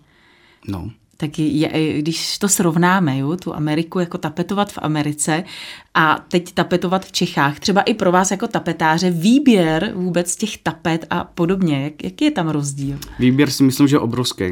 No. 0.69 0.91
Tak 1.17 1.39
je, 1.39 2.03
když 2.03 2.39
to 2.39 2.49
srovnáme, 2.49 3.19
jo, 3.19 3.37
tu 3.37 3.55
Ameriku 3.55 3.99
jako 3.99 4.19
tapetovat 4.19 4.73
v 4.73 4.79
Americe 4.83 5.45
a 5.95 6.25
teď 6.29 6.53
tapetovat 6.53 7.07
v 7.07 7.13
Čechách, 7.13 7.61
třeba 7.61 7.81
i 7.81 7.95
pro 7.95 8.13
vás 8.13 8.31
jako 8.31 8.49
tapetáře, 8.49 9.11
výběr 9.11 9.93
vůbec 9.95 10.37
těch 10.37 10.59
tapet 10.59 11.07
a 11.11 11.25
podobně, 11.25 11.85
jak, 11.85 12.05
jaký 12.05 12.25
je 12.25 12.31
tam 12.31 12.49
rozdíl? 12.49 12.99
Výběr 13.19 13.51
si 13.51 13.63
myslím, 13.63 13.89
že 13.89 13.97
je 13.97 14.01
obrovský. 14.01 14.45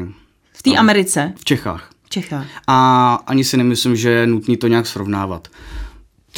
V 0.53 0.63
té 0.63 0.75
Americe? 0.75 1.33
V 1.35 1.45
Čechách. 1.45 1.89
V 2.03 2.09
Čechách. 2.09 2.47
A 2.67 3.13
ani 3.13 3.43
si 3.43 3.57
nemyslím, 3.57 3.95
že 3.95 4.09
je 4.09 4.27
nutný 4.27 4.57
to 4.57 4.67
nějak 4.67 4.87
srovnávat 4.87 5.47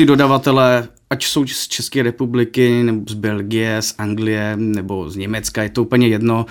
ty 0.01 0.05
dodavatele, 0.05 0.87
ať 1.09 1.25
jsou 1.25 1.47
z 1.47 1.67
České 1.67 2.03
republiky, 2.03 2.83
nebo 2.83 3.03
z 3.09 3.13
Belgie, 3.13 3.81
z 3.81 3.95
Anglie, 3.97 4.53
nebo 4.55 5.09
z 5.09 5.15
Německa, 5.15 5.63
je 5.63 5.69
to 5.69 5.81
úplně 5.81 6.07
jedno, 6.07 6.45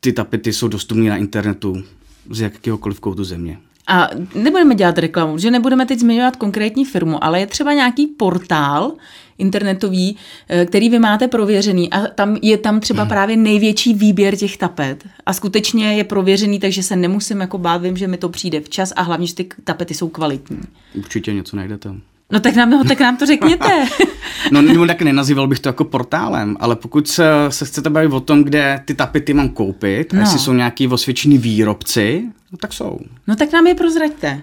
ty 0.00 0.12
tapety 0.12 0.52
jsou 0.52 0.68
dostupné 0.68 1.10
na 1.10 1.16
internetu 1.16 1.82
z 2.30 2.40
jakéhokoliv 2.40 3.00
koutu 3.00 3.24
země. 3.24 3.58
A 3.86 4.08
nebudeme 4.34 4.74
dělat 4.74 4.98
reklamu, 4.98 5.38
že 5.38 5.50
nebudeme 5.50 5.86
teď 5.86 5.98
zmiňovat 5.98 6.36
konkrétní 6.36 6.84
firmu, 6.84 7.24
ale 7.24 7.40
je 7.40 7.46
třeba 7.46 7.72
nějaký 7.72 8.06
portál 8.06 8.92
internetový, 9.38 10.16
eh, 10.48 10.66
který 10.66 10.90
vy 10.90 10.98
máte 10.98 11.28
prověřený 11.28 11.92
a 11.92 12.06
tam 12.06 12.36
je 12.42 12.58
tam 12.58 12.80
třeba 12.80 13.02
hmm. 13.02 13.08
právě 13.08 13.36
největší 13.36 13.94
výběr 13.94 14.36
těch 14.36 14.56
tapet 14.56 15.04
a 15.26 15.32
skutečně 15.32 15.94
je 15.94 16.04
prověřený, 16.04 16.58
takže 16.58 16.82
se 16.82 16.96
nemusím 16.96 17.40
jako 17.40 17.58
bát, 17.58 17.82
vím, 17.82 17.96
že 17.96 18.08
mi 18.08 18.16
to 18.16 18.28
přijde 18.28 18.60
včas 18.60 18.92
a 18.96 19.02
hlavně, 19.02 19.26
že 19.26 19.34
ty 19.34 19.48
tapety 19.64 19.94
jsou 19.94 20.08
kvalitní. 20.08 20.60
Určitě 20.94 21.32
něco 21.32 21.56
najdete. 21.56 21.94
No 22.32 22.40
tak 22.40 22.54
nám, 22.54 22.70
no, 22.70 22.84
tak 22.84 23.00
nám 23.00 23.16
to 23.16 23.26
řekněte. 23.26 23.86
no 24.52 24.62
nebo 24.62 24.86
tak 24.86 25.02
nenazýval 25.02 25.46
bych 25.46 25.60
to 25.60 25.68
jako 25.68 25.84
portálem, 25.84 26.56
ale 26.60 26.76
pokud 26.76 27.08
se, 27.08 27.24
se 27.48 27.64
chcete 27.64 27.90
bavit 27.90 28.12
o 28.12 28.20
tom, 28.20 28.44
kde 28.44 28.82
ty 28.84 28.94
tapety 28.94 29.34
mám 29.34 29.48
koupit, 29.48 30.12
no. 30.12 30.20
jestli 30.20 30.38
jsou 30.38 30.52
nějaký 30.52 30.88
osvědčený 30.88 31.38
výrobci, 31.38 32.24
no 32.52 32.58
tak 32.58 32.72
jsou. 32.72 32.98
No 33.26 33.36
tak 33.36 33.52
nám 33.52 33.66
je 33.66 33.74
prozraďte. 33.74 34.42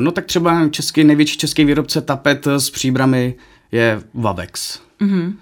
No 0.00 0.10
tak 0.10 0.24
třeba 0.24 0.68
český, 0.68 1.04
největší 1.04 1.38
český 1.38 1.64
výrobce 1.64 2.00
tapet 2.00 2.46
s 2.46 2.70
příbramy 2.70 3.34
je 3.72 4.02
Vavex. 4.14 4.80
Mm-hmm. 5.00 5.34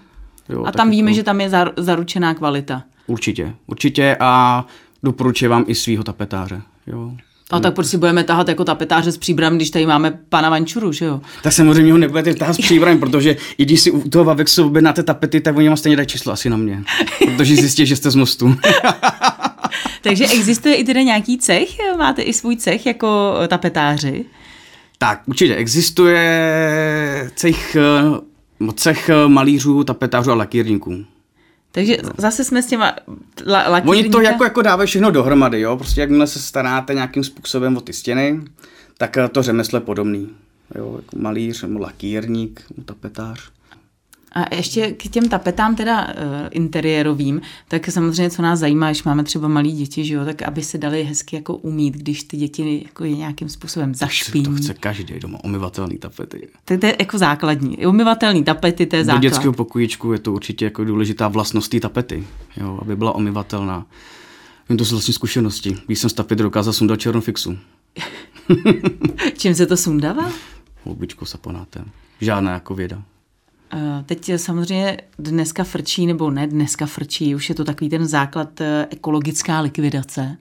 Jo, 0.49 0.65
a 0.65 0.71
tam 0.71 0.89
víme, 0.89 1.11
jako... 1.11 1.15
že 1.15 1.23
tam 1.23 1.41
je 1.41 1.51
zaručená 1.77 2.33
kvalita. 2.33 2.83
Určitě, 3.07 3.53
určitě 3.67 4.17
a 4.19 4.65
doporučuji 5.03 5.47
vám 5.47 5.65
i 5.67 5.75
svého 5.75 6.03
tapetáře. 6.03 6.61
Jo. 6.87 7.11
A 7.51 7.59
tak 7.59 7.75
prostě 7.75 7.97
budeme 7.97 8.23
tahat 8.23 8.47
jako 8.47 8.63
tapetáře 8.63 9.11
s 9.11 9.17
příbram, 9.17 9.55
když 9.55 9.69
tady 9.69 9.85
máme 9.85 10.19
pana 10.29 10.49
Vančuru, 10.49 10.91
že 10.91 11.05
jo? 11.05 11.21
Tak 11.43 11.53
samozřejmě 11.53 11.91
ho 11.91 11.97
nebudete 11.97 12.33
tahat 12.33 12.53
s 12.53 12.57
příbram, 12.57 12.99
protože 12.99 13.35
i 13.57 13.65
když 13.65 13.81
si 13.81 13.91
u 13.91 14.09
toho 14.09 14.25
Vavexu 14.25 14.65
objednáte 14.65 15.03
tapety, 15.03 15.41
tak 15.41 15.57
oni 15.57 15.67
vám 15.67 15.77
stejně 15.77 15.95
dají 15.95 16.07
číslo 16.07 16.33
asi 16.33 16.49
na 16.49 16.57
mě. 16.57 16.83
Protože 17.25 17.55
zjistí, 17.55 17.85
že 17.85 17.95
jste 17.95 18.11
z 18.11 18.15
mostu. 18.15 18.55
Takže 20.01 20.27
existuje 20.27 20.75
i 20.75 20.83
tedy 20.83 21.05
nějaký 21.05 21.37
cech? 21.37 21.69
Máte 21.97 22.21
i 22.21 22.33
svůj 22.33 22.55
cech 22.55 22.85
jako 22.85 23.33
tapetáři? 23.47 24.25
Tak, 24.97 25.21
určitě 25.25 25.55
existuje 25.55 27.31
cech, 27.35 27.75
eh, 27.75 28.71
cech 28.75 29.09
malířů, 29.27 29.83
tapetářů 29.83 30.31
a 30.31 30.35
lakírníků. 30.35 31.05
Takže 31.71 31.97
zase 32.17 32.43
jsme 32.43 32.63
s 32.63 32.65
těma 32.65 32.95
la- 33.47 33.81
Oni 33.85 34.09
to 34.09 34.21
jako, 34.21 34.43
jako 34.43 34.61
dávají 34.61 34.87
všechno 34.87 35.11
dohromady, 35.11 35.61
jo? 35.61 35.77
Prostě 35.77 36.01
jakmile 36.01 36.27
se 36.27 36.39
staráte 36.39 36.93
nějakým 36.93 37.23
způsobem 37.23 37.77
o 37.77 37.81
ty 37.81 37.93
stěny, 37.93 38.41
tak 38.97 39.17
eh, 39.17 39.27
to 39.29 39.43
řemeslo 39.43 39.77
je 39.77 39.81
podobný. 39.81 40.29
Jo? 40.75 40.93
Jako 40.95 41.17
malíř, 41.19 41.65
lakírník, 41.79 42.61
tapetář. 42.85 43.51
A 44.31 44.55
ještě 44.55 44.91
k 44.91 45.09
těm 45.09 45.29
tapetám 45.29 45.75
teda 45.75 46.07
uh, 46.07 46.13
interiérovým, 46.51 47.41
tak 47.67 47.91
samozřejmě, 47.91 48.29
co 48.29 48.41
nás 48.41 48.59
zajímá, 48.59 48.89
když 48.89 49.03
máme 49.03 49.23
třeba 49.23 49.47
malí 49.47 49.71
děti, 49.71 50.05
že 50.05 50.13
jo, 50.13 50.25
tak 50.25 50.41
aby 50.41 50.63
se 50.63 50.77
dali 50.77 51.03
hezky 51.03 51.35
jako 51.35 51.55
umít, 51.55 51.93
když 51.93 52.23
ty 52.23 52.37
děti 52.37 52.81
jako 52.85 53.05
je 53.05 53.15
nějakým 53.15 53.49
způsobem 53.49 53.95
zašpí. 53.95 54.43
To 54.43 54.51
chce 54.51 54.73
každý 54.73 55.19
doma, 55.19 55.43
umyvatelný 55.43 55.97
tapety. 55.97 56.47
To, 56.65 56.77
to 56.77 56.85
je 56.85 56.95
jako 56.99 57.17
základní. 57.17 57.77
Umyvatelný 57.77 58.43
tapety, 58.43 58.85
to 58.85 58.95
je 58.95 59.05
základ. 59.05 59.21
Do 59.21 59.29
dětského 59.29 59.53
pokojíčku 59.53 60.13
je 60.13 60.19
to 60.19 60.33
určitě 60.33 60.65
jako 60.65 60.83
důležitá 60.83 61.27
vlastnost 61.27 61.71
té 61.71 61.79
tapety, 61.79 62.23
jo, 62.57 62.79
aby 62.81 62.95
byla 62.95 63.15
umyvatelná. 63.15 63.85
Vím 64.69 64.77
to 64.77 64.85
z 64.85 64.91
vlastní 64.91 65.13
zkušenosti. 65.13 65.77
Když 65.85 65.99
jsem 65.99 66.09
z 66.09 66.13
tapety 66.13 66.43
dokázal 66.43 66.73
sundat 66.73 66.99
černou 66.99 67.21
fixu. 67.21 67.57
Čím 69.37 69.55
se 69.55 69.65
to 69.65 69.77
sundává? 69.77 70.31
Houbičkou 70.83 71.25
saponátem. 71.25 71.85
Žádná 72.21 72.53
jako 72.53 72.75
věda. 72.75 73.03
Teď 74.05 74.31
samozřejmě 74.35 74.97
dneska 75.19 75.63
frčí, 75.63 76.05
nebo 76.07 76.31
ne 76.31 76.47
dneska 76.47 76.85
frčí, 76.85 77.35
už 77.35 77.49
je 77.49 77.55
to 77.55 77.63
takový 77.63 77.89
ten 77.89 78.05
základ 78.05 78.61
eh, 78.61 78.87
ekologická 78.91 79.59
likvidace. 79.59 80.37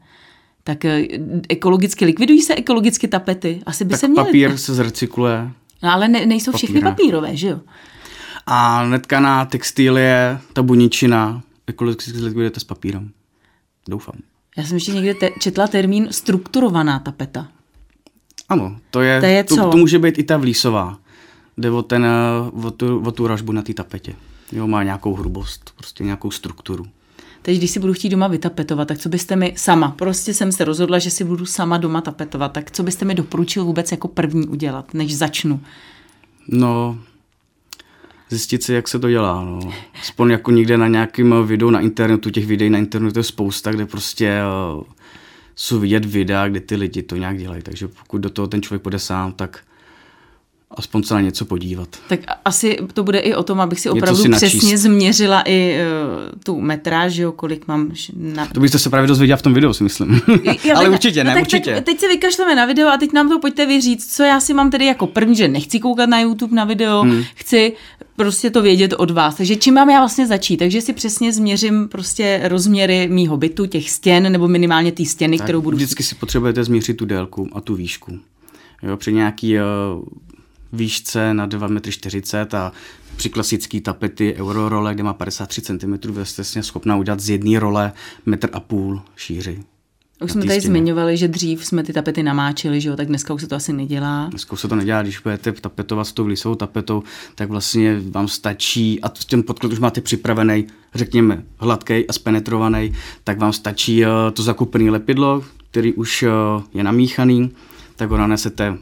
Tak 0.64 0.84
eh, 0.84 1.06
ekologicky 1.48 2.04
likvidují 2.04 2.42
se 2.42 2.54
ekologicky 2.54 3.08
tapety? 3.08 3.60
Asi 3.66 3.84
by 3.84 3.90
tak 3.90 4.00
se 4.00 4.08
měly. 4.08 4.26
papír 4.26 4.56
se 4.56 4.74
zrecykluje. 4.74 5.50
No 5.82 5.92
ale 5.92 6.08
ne, 6.08 6.26
nejsou 6.26 6.52
všechny 6.52 6.74
Papírné. 6.80 6.90
papírové, 6.90 7.36
že 7.36 7.48
jo? 7.48 7.60
A 8.46 8.84
netkaná 8.84 9.44
textilie, 9.44 10.38
ta 10.52 10.62
buničina, 10.62 11.42
ekologicky 11.66 12.10
zlikvidujete 12.10 12.60
s 12.60 12.64
papírem. 12.64 13.10
Doufám. 13.88 14.14
Já 14.56 14.64
jsem 14.64 14.74
ještě 14.76 14.92
někde 14.92 15.14
te- 15.14 15.30
četla 15.40 15.66
termín 15.66 16.08
strukturovaná 16.10 16.98
tapeta. 16.98 17.48
Ano, 18.48 18.76
to 18.90 19.00
je, 19.00 19.20
To 19.20 19.26
je 19.26 19.44
to, 19.44 19.56
co? 19.56 19.70
to 19.70 19.76
může 19.76 19.98
být 19.98 20.18
i 20.18 20.22
ta 20.22 20.36
vlísová. 20.36 20.98
Jde 21.58 21.70
o, 21.70 21.82
ten, 21.82 22.04
eh, 22.04 22.66
o, 22.66 22.70
tu, 22.70 23.00
o 23.00 23.12
tu 23.12 23.26
ražbu 23.26 23.52
na 23.52 23.62
té 23.62 23.74
tapetě. 23.74 24.14
Jo, 24.52 24.66
má 24.66 24.82
nějakou 24.82 25.14
hrubost, 25.14 25.72
prostě 25.76 26.04
nějakou 26.04 26.30
strukturu. 26.30 26.86
Takže 27.42 27.58
když 27.58 27.70
si 27.70 27.80
budu 27.80 27.92
chtít 27.92 28.08
doma 28.08 28.28
vytapetovat, 28.28 28.88
tak 28.88 28.98
co 28.98 29.08
byste 29.08 29.36
mi 29.36 29.54
sama, 29.56 29.90
prostě 29.90 30.34
jsem 30.34 30.52
se 30.52 30.64
rozhodla, 30.64 30.98
že 30.98 31.10
si 31.10 31.24
budu 31.24 31.46
sama 31.46 31.78
doma 31.78 32.00
tapetovat, 32.00 32.52
tak 32.52 32.70
co 32.70 32.82
byste 32.82 33.04
mi 33.04 33.14
doporučil 33.14 33.64
vůbec 33.64 33.90
jako 33.90 34.08
první 34.08 34.46
udělat, 34.46 34.94
než 34.94 35.16
začnu? 35.16 35.60
No, 36.48 36.98
zjistit 38.30 38.62
si, 38.62 38.72
jak 38.72 38.88
se 38.88 38.98
to 38.98 39.10
dělá. 39.10 39.44
No. 39.44 39.60
Aspoň 40.00 40.30
jako 40.30 40.50
někde 40.50 40.78
na 40.78 40.88
nějakém 40.88 41.46
videu 41.46 41.70
na 41.70 41.80
internetu, 41.80 42.30
těch 42.30 42.46
videí 42.46 42.70
na 42.70 42.78
internetu 42.78 43.18
je 43.18 43.24
spousta, 43.24 43.72
kde 43.72 43.86
prostě 43.86 44.40
uh, 44.76 44.82
jsou 45.56 45.80
vidět 45.80 46.04
videa, 46.04 46.48
kde 46.48 46.60
ty 46.60 46.76
lidi 46.76 47.02
to 47.02 47.16
nějak 47.16 47.38
dělají. 47.38 47.62
Takže 47.62 47.88
pokud 47.88 48.18
do 48.18 48.30
toho 48.30 48.48
ten 48.48 48.62
člověk 48.62 48.82
půjde 48.82 48.98
sám, 48.98 49.32
tak 49.32 49.60
aspoň 50.70 51.02
se 51.02 51.14
na 51.14 51.20
něco 51.20 51.44
podívat. 51.44 51.88
Tak 52.08 52.20
asi 52.44 52.78
to 52.92 53.04
bude 53.04 53.18
i 53.18 53.34
o 53.34 53.42
tom, 53.42 53.60
abych 53.60 53.80
si 53.80 53.90
opravdu 53.90 54.22
si 54.22 54.28
načíst. 54.28 54.48
přesně 54.48 54.78
změřila 54.78 55.42
i 55.46 55.78
uh, 55.78 56.40
tu 56.44 56.60
metráž, 56.60 57.16
jo, 57.16 57.32
kolik 57.32 57.68
mám 57.68 57.92
na... 58.16 58.46
To 58.46 58.60
byste 58.60 58.78
se 58.78 58.90
právě 58.90 59.08
dozvěděla 59.08 59.36
v 59.36 59.42
tom 59.42 59.54
videu, 59.54 59.72
si 59.72 59.84
myslím. 59.84 60.20
Jo, 60.64 60.74
Ale 60.74 60.84
tak- 60.84 60.92
určitě, 60.92 61.24
ne, 61.24 61.30
no 61.30 61.36
tak, 61.36 61.42
určitě. 61.42 61.74
Tak, 61.74 61.84
teď 61.84 62.00
se 62.00 62.08
vykašleme 62.08 62.54
na 62.54 62.66
video 62.66 62.88
a 62.88 62.96
teď 62.96 63.12
nám 63.12 63.28
to 63.28 63.38
pojďte 63.38 63.66
vyříct, 63.66 64.14
co 64.14 64.22
já 64.22 64.40
si 64.40 64.54
mám 64.54 64.70
tedy 64.70 64.86
jako 64.86 65.06
první, 65.06 65.36
že 65.36 65.48
nechci 65.48 65.80
koukat 65.80 66.08
na 66.08 66.20
YouTube 66.20 66.56
na 66.56 66.64
video, 66.64 67.02
hmm. 67.02 67.22
chci 67.34 67.72
prostě 68.16 68.50
to 68.50 68.62
vědět 68.62 68.94
od 68.96 69.10
vás. 69.10 69.34
Takže 69.34 69.56
čím 69.56 69.74
mám 69.74 69.90
já 69.90 69.98
vlastně 69.98 70.26
začít? 70.26 70.56
Takže 70.56 70.80
si 70.80 70.92
přesně 70.92 71.32
změřím 71.32 71.88
prostě 71.88 72.40
rozměry 72.44 73.08
mýho 73.10 73.36
bytu, 73.36 73.66
těch 73.66 73.90
stěn, 73.90 74.32
nebo 74.32 74.48
minimálně 74.48 74.92
té 74.92 75.04
stěny, 75.04 75.38
Tak 75.38 75.44
kterou 75.44 75.62
budu 75.62 75.76
Vždycky 75.76 76.02
si 76.02 76.14
potřebujete 76.14 76.64
změřit 76.64 76.96
tu 76.96 77.04
délku 77.04 77.48
a 77.52 77.60
tu 77.60 77.74
výšku. 77.74 78.18
Jo, 78.82 78.96
při 78.96 79.12
nějaký 79.12 79.56
uh, 79.56 79.62
výšce 80.72 81.34
na 81.34 81.48
2,40 81.48 82.40
m 82.40 82.46
a 82.56 82.72
při 83.16 83.30
klasické 83.30 83.80
tapety 83.80 84.34
Eurorole, 84.34 84.94
kde 84.94 85.02
má 85.02 85.14
53 85.14 85.62
cm, 85.62 85.92
vy 86.12 86.26
jste 86.26 86.42
vlastně 86.42 86.62
schopná 86.62 86.96
udělat 86.96 87.20
z 87.20 87.30
jedné 87.30 87.60
role 87.60 87.92
metr 88.26 88.50
a 88.52 88.60
půl 88.60 89.02
šíři. 89.16 89.64
Už 90.20 90.32
jsme 90.32 90.40
tady 90.40 90.60
stěně. 90.60 90.72
zmiňovali, 90.72 91.16
že 91.16 91.28
dřív 91.28 91.66
jsme 91.66 91.82
ty 91.82 91.92
tapety 91.92 92.22
namáčeli, 92.22 92.80
že 92.80 92.88
jo, 92.88 92.96
tak 92.96 93.08
dneska 93.08 93.34
už 93.34 93.40
se 93.40 93.46
to 93.46 93.56
asi 93.56 93.72
nedělá. 93.72 94.26
Dneska 94.30 94.52
už 94.52 94.60
se 94.60 94.68
to 94.68 94.76
nedělá, 94.76 95.02
když 95.02 95.18
budete 95.18 95.52
tapetovat 95.52 96.06
s 96.06 96.12
tou 96.12 96.24
vlisovou 96.24 96.54
tapetou, 96.54 97.02
tak 97.34 97.48
vlastně 97.48 98.00
vám 98.10 98.28
stačí, 98.28 99.00
a 99.00 99.08
ten 99.08 99.42
podklad 99.42 99.72
už 99.72 99.78
máte 99.78 100.00
připravený, 100.00 100.66
řekněme, 100.94 101.42
hladký 101.58 102.08
a 102.08 102.12
spenetrovaný, 102.12 102.92
tak 103.24 103.38
vám 103.38 103.52
stačí 103.52 104.04
eh, 104.04 104.08
to 104.32 104.42
zakupené 104.42 104.90
lepidlo, 104.90 105.44
který 105.70 105.92
už 105.92 106.22
eh, 106.22 106.28
je 106.74 106.84
namíchaný, 106.84 107.50
tak 107.96 108.10
ho 108.10 108.16
nanesete 108.16 108.78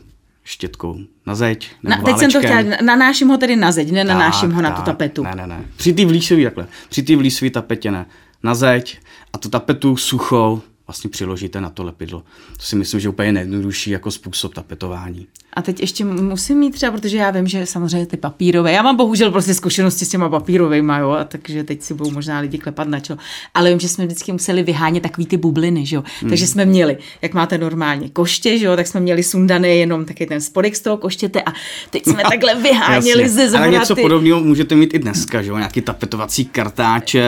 štětkou 0.46 0.98
na 1.26 1.34
zeď 1.34 1.70
nebo 1.82 1.96
Na, 1.96 2.02
teď 2.02 2.18
jsem 2.18 2.30
to 2.30 2.38
válečkem. 2.40 2.72
chtěla, 2.72 2.76
nanáším 2.82 3.28
ho 3.28 3.36
tedy 3.38 3.56
na 3.56 3.72
zeď, 3.72 3.90
ne 3.90 4.04
nanáším 4.04 4.52
ho 4.52 4.62
na 4.62 4.70
tu 4.70 4.76
tak. 4.76 4.84
tapetu. 4.84 5.22
Ne, 5.22 5.34
ne, 5.34 5.46
ne. 5.46 5.64
Při 5.76 5.92
té 5.92 6.06
vlísový 6.06 6.44
takhle. 6.44 6.66
Při 6.88 7.02
té 7.02 7.16
vlísový 7.16 7.50
tapetě 7.50 7.90
ne. 7.90 8.06
Na 8.42 8.54
zeď 8.54 8.98
a 9.32 9.38
tu 9.38 9.48
tapetu 9.48 9.96
suchou 9.96 10.62
vlastně 10.86 11.10
přiložíte 11.10 11.60
na 11.60 11.70
to 11.70 11.82
lepidlo. 11.82 12.22
To 12.56 12.62
si 12.62 12.76
myslím, 12.76 13.00
že 13.00 13.06
je 13.06 13.10
úplně 13.10 13.32
nejjednodušší 13.32 13.90
jako 13.90 14.10
způsob 14.10 14.54
tapetování. 14.54 15.26
A 15.52 15.62
teď 15.62 15.80
ještě 15.80 16.04
musím 16.04 16.58
mít 16.58 16.74
třeba, 16.74 16.92
protože 16.92 17.16
já 17.16 17.30
vím, 17.30 17.46
že 17.46 17.66
samozřejmě 17.66 18.06
ty 18.06 18.16
papírové, 18.16 18.72
já 18.72 18.82
mám 18.82 18.96
bohužel 18.96 19.30
prostě 19.30 19.54
zkušenosti 19.54 20.04
s 20.04 20.08
těma 20.08 20.28
papírovými, 20.28 20.92
jo, 20.98 21.10
a 21.10 21.24
takže 21.24 21.64
teď 21.64 21.82
si 21.82 21.94
budou 21.94 22.10
možná 22.10 22.40
lidi 22.40 22.58
klepat 22.58 22.88
na 22.88 23.00
čelo. 23.00 23.18
Ale 23.54 23.70
vím, 23.70 23.80
že 23.80 23.88
jsme 23.88 24.06
vždycky 24.06 24.32
museli 24.32 24.62
vyhánět 24.62 25.02
takový 25.02 25.26
ty 25.26 25.36
bubliny, 25.36 25.86
že 25.86 25.96
jo. 25.96 26.04
Hmm. 26.20 26.30
Takže 26.30 26.46
jsme 26.46 26.64
měli, 26.64 26.98
jak 27.22 27.34
máte 27.34 27.58
normálně 27.58 28.08
koště, 28.08 28.58
že 28.58 28.66
jo, 28.66 28.76
tak 28.76 28.86
jsme 28.86 29.00
měli 29.00 29.22
sundané 29.22 29.68
jenom 29.68 30.04
taky 30.04 30.26
ten 30.26 30.40
spodek 30.40 30.76
z 30.76 30.80
toho 30.80 30.96
koštěte 30.96 31.42
a 31.42 31.52
teď 31.90 32.02
jsme 32.04 32.22
takhle 32.30 32.54
vyháněli 32.54 33.22
Jasně. 33.22 33.28
ze 33.28 33.48
zhora 33.48 33.64
Ale 33.64 33.72
něco 33.72 33.94
ty... 33.94 34.02
podobného 34.02 34.40
můžete 34.40 34.74
mít 34.74 34.94
i 34.94 34.98
dneska, 34.98 35.42
že 35.42 35.50
jo? 35.50 35.56
Nějaký 35.56 35.80
tapetovací 35.80 36.44
kartáče. 36.44 37.24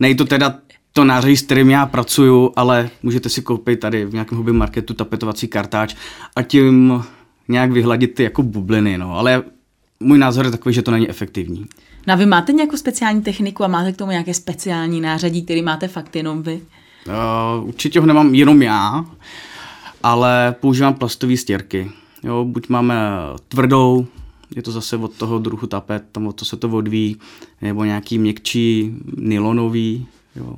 Nej 0.00 0.14
to 0.14 0.24
teda 0.24 0.58
to 0.92 1.04
nářadí, 1.04 1.36
s 1.36 1.42
kterým 1.42 1.70
já 1.70 1.86
pracuju, 1.86 2.52
ale 2.56 2.90
můžete 3.02 3.28
si 3.28 3.42
koupit 3.42 3.80
tady 3.80 4.04
v 4.04 4.12
nějakém 4.12 4.38
hobby 4.38 4.52
marketu 4.52 4.94
tapetovací 4.94 5.48
kartáč 5.48 5.94
a 6.36 6.42
tím 6.42 7.02
nějak 7.48 7.72
vyhladit 7.72 8.14
ty 8.14 8.22
jako 8.22 8.42
bubliny, 8.42 8.98
no. 8.98 9.18
Ale 9.18 9.42
můj 10.00 10.18
názor 10.18 10.44
je 10.44 10.50
takový, 10.50 10.74
že 10.74 10.82
to 10.82 10.90
není 10.90 11.08
efektivní. 11.08 11.66
No 12.06 12.12
a 12.12 12.16
vy 12.16 12.26
máte 12.26 12.52
nějakou 12.52 12.76
speciální 12.76 13.22
techniku 13.22 13.64
a 13.64 13.68
máte 13.68 13.92
k 13.92 13.96
tomu 13.96 14.10
nějaké 14.10 14.34
speciální 14.34 15.00
nářadí, 15.00 15.42
který 15.42 15.62
máte 15.62 15.88
fakt 15.88 16.16
jenom 16.16 16.42
vy? 16.42 16.60
Uh, 17.06 17.68
určitě 17.68 18.00
ho 18.00 18.06
nemám 18.06 18.34
jenom 18.34 18.62
já, 18.62 19.04
ale 20.02 20.54
používám 20.60 20.94
plastové 20.94 21.36
stěrky. 21.36 21.90
Jo, 22.24 22.44
buď 22.44 22.68
máme 22.68 22.96
tvrdou, 23.48 24.06
je 24.56 24.62
to 24.62 24.72
zase 24.72 24.96
od 24.96 25.12
toho 25.12 25.38
druhu 25.38 25.66
tapet, 25.66 26.04
tam 26.12 26.26
od 26.26 26.36
to 26.36 26.44
se 26.44 26.56
to 26.56 26.68
odvíjí, 26.68 27.16
nebo 27.62 27.84
nějaký 27.84 28.18
měkčí, 28.18 28.94
nylonový. 29.16 30.06
Jo. 30.36 30.56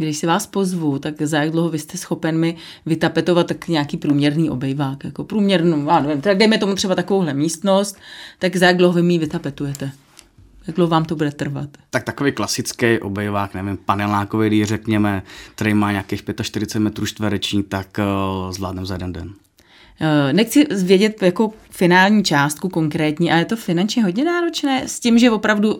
Když 0.00 0.16
si 0.16 0.26
vás 0.26 0.46
pozvu, 0.46 0.98
tak 0.98 1.22
za 1.22 1.38
jak 1.38 1.50
dlouho 1.50 1.68
vy 1.68 1.78
jste 1.78 1.98
schopen 1.98 2.38
mi 2.38 2.56
vytapetovat 2.86 3.46
tak 3.46 3.68
nějaký 3.68 3.96
průměrný 3.96 4.50
obejvák, 4.50 5.04
jako 5.04 5.24
průměrnou, 5.24 6.00
nevím, 6.02 6.20
tak 6.20 6.38
dejme 6.38 6.58
tomu 6.58 6.74
třeba 6.74 6.94
takovouhle 6.94 7.34
místnost, 7.34 7.96
tak 8.38 8.56
za 8.56 8.66
jak 8.66 8.76
dlouho 8.76 8.92
vy 8.92 9.02
mi 9.02 9.18
vytapetujete? 9.18 9.92
Jak 10.66 10.76
dlouho 10.76 10.90
vám 10.90 11.04
to 11.04 11.16
bude 11.16 11.30
trvat? 11.30 11.68
Tak 11.90 12.04
takový 12.04 12.32
klasický 12.32 12.98
obejvák, 12.98 13.54
nevím, 13.54 13.76
panelákový, 13.76 14.64
řekněme, 14.64 15.22
který 15.54 15.74
má 15.74 15.90
nějakých 15.90 16.22
45 16.42 16.80
metrů 16.80 17.06
čtvereční, 17.06 17.62
tak 17.62 17.98
uh, 17.98 18.52
zvládnem 18.52 18.86
za 18.86 18.94
jeden 18.94 19.12
den. 19.12 19.34
Eh, 20.02 20.32
Nechci 20.32 20.66
vědět 20.84 21.22
jako 21.22 21.52
finální 21.70 22.24
částku 22.24 22.68
konkrétní, 22.68 23.32
a 23.32 23.36
je 23.36 23.44
to 23.44 23.56
finančně 23.56 24.02
hodně 24.02 24.24
náročné 24.24 24.88
s 24.88 25.00
tím, 25.00 25.18
že 25.18 25.30
opravdu 25.30 25.78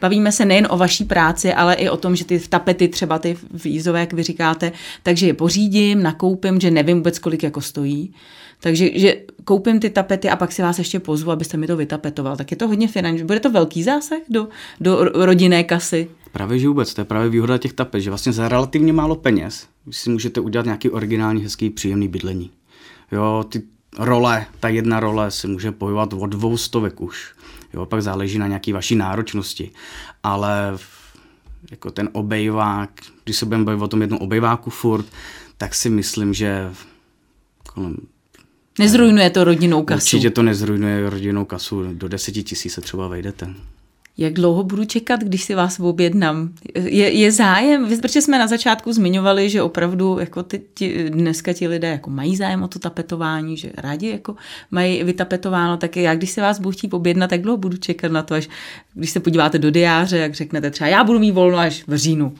bavíme 0.00 0.32
se 0.32 0.44
nejen 0.44 0.66
o 0.70 0.76
vaší 0.76 1.04
práci, 1.04 1.54
ale 1.54 1.74
i 1.74 1.88
o 1.88 1.96
tom, 1.96 2.16
že 2.16 2.24
ty 2.24 2.40
tapety, 2.40 2.88
třeba 2.88 3.18
ty 3.18 3.36
vízové, 3.64 4.00
jak 4.00 4.12
vy 4.12 4.22
říkáte, 4.22 4.72
takže 5.02 5.26
je 5.26 5.34
pořídím, 5.34 6.02
nakoupím, 6.02 6.60
že 6.60 6.70
nevím 6.70 6.96
vůbec, 6.96 7.18
kolik 7.18 7.42
jako 7.42 7.60
stojí. 7.60 8.14
Takže 8.60 8.90
že 8.94 9.16
koupím 9.44 9.80
ty 9.80 9.90
tapety 9.90 10.30
a 10.30 10.36
pak 10.36 10.52
si 10.52 10.62
vás 10.62 10.78
ještě 10.78 11.00
pozvu, 11.00 11.30
abyste 11.30 11.56
mi 11.56 11.66
to 11.66 11.76
vytapetoval. 11.76 12.36
Tak 12.36 12.50
je 12.50 12.56
to 12.56 12.68
hodně 12.68 12.88
finanční. 12.88 13.26
Bude 13.26 13.40
to 13.40 13.50
velký 13.50 13.82
zásah 13.82 14.18
do, 14.28 14.48
do 14.80 15.04
ro- 15.04 15.24
rodinné 15.24 15.64
kasy. 15.64 16.08
Právě 16.32 16.58
že 16.58 16.68
vůbec, 16.68 16.94
to 16.94 17.00
je 17.00 17.04
právě 17.04 17.28
výhoda 17.28 17.58
těch 17.58 17.72
tapet, 17.72 18.00
že 18.00 18.10
vlastně 18.10 18.32
za 18.32 18.48
relativně 18.48 18.92
málo 18.92 19.16
peněz 19.16 19.66
si 19.90 20.10
můžete 20.10 20.40
udělat 20.40 20.64
nějaký 20.64 20.90
originální, 20.90 21.42
hezký, 21.42 21.70
příjemný 21.70 22.08
bydlení. 22.08 22.50
Jo, 23.14 23.44
ty 23.48 23.62
role, 23.98 24.46
ta 24.60 24.68
jedna 24.68 25.00
role 25.00 25.30
se 25.30 25.48
může 25.48 25.72
pohybovat 25.72 26.12
od 26.12 26.26
dvou 26.26 26.56
stovek 26.56 27.00
už. 27.00 27.32
Jo, 27.74 27.86
pak 27.86 28.02
záleží 28.02 28.38
na 28.38 28.46
nějaký 28.46 28.72
vaší 28.72 28.96
náročnosti. 28.96 29.70
Ale 30.22 30.78
jako 31.70 31.90
ten 31.90 32.08
obejvák, 32.12 32.90
když 33.24 33.36
se 33.36 33.46
budeme 33.46 33.64
bavit 33.64 33.82
o 33.82 33.88
tom 33.88 34.00
jednom 34.00 34.20
obejváku 34.20 34.70
furt, 34.70 35.06
tak 35.56 35.74
si 35.74 35.90
myslím, 35.90 36.34
že 36.34 36.70
kolem, 37.74 37.96
Nezrujnuje 38.78 39.30
to 39.30 39.44
rodinnou 39.44 39.82
kasu. 39.84 39.98
určitě 39.98 40.30
to 40.30 40.42
nezrujnuje 40.42 41.10
rodinnou 41.10 41.44
kasu, 41.44 41.84
do 41.92 42.08
deseti 42.08 42.42
tisíc 42.42 42.72
se 42.72 42.80
třeba 42.80 43.08
vejdete. 43.08 43.54
Jak 44.18 44.32
dlouho 44.32 44.62
budu 44.62 44.84
čekat, 44.84 45.20
když 45.20 45.44
si 45.44 45.54
vás 45.54 45.80
objednám? 45.80 46.50
Je, 46.74 47.10
je 47.12 47.32
zájem? 47.32 47.88
Protože 48.02 48.22
jsme 48.22 48.38
na 48.38 48.46
začátku 48.46 48.92
zmiňovali, 48.92 49.50
že 49.50 49.62
opravdu 49.62 50.18
jako 50.18 50.42
ty, 50.42 50.62
ti, 50.74 51.10
dneska 51.10 51.52
ti 51.52 51.68
lidé 51.68 51.88
jako 51.88 52.10
mají 52.10 52.36
zájem 52.36 52.62
o 52.62 52.68
to 52.68 52.78
tapetování, 52.78 53.56
že 53.56 53.70
rádi 53.76 54.08
jako 54.08 54.36
mají 54.70 55.04
vytapetováno, 55.04 55.76
tak 55.76 55.96
já 55.96 56.14
když 56.14 56.30
se 56.30 56.40
vás 56.40 56.58
budu 56.58 56.70
chtít 56.72 56.94
objednat, 56.94 57.30
tak 57.30 57.42
dlouho 57.42 57.56
budu 57.56 57.76
čekat 57.76 58.12
na 58.12 58.22
to, 58.22 58.34
až 58.34 58.48
když 58.94 59.10
se 59.10 59.20
podíváte 59.20 59.58
do 59.58 59.70
diáře, 59.70 60.18
jak 60.18 60.34
řeknete 60.34 60.70
třeba, 60.70 60.88
já 60.88 61.04
budu 61.04 61.18
mít 61.18 61.32
volno 61.32 61.58
až 61.58 61.84
v 61.86 61.96
říjnu. 61.96 62.34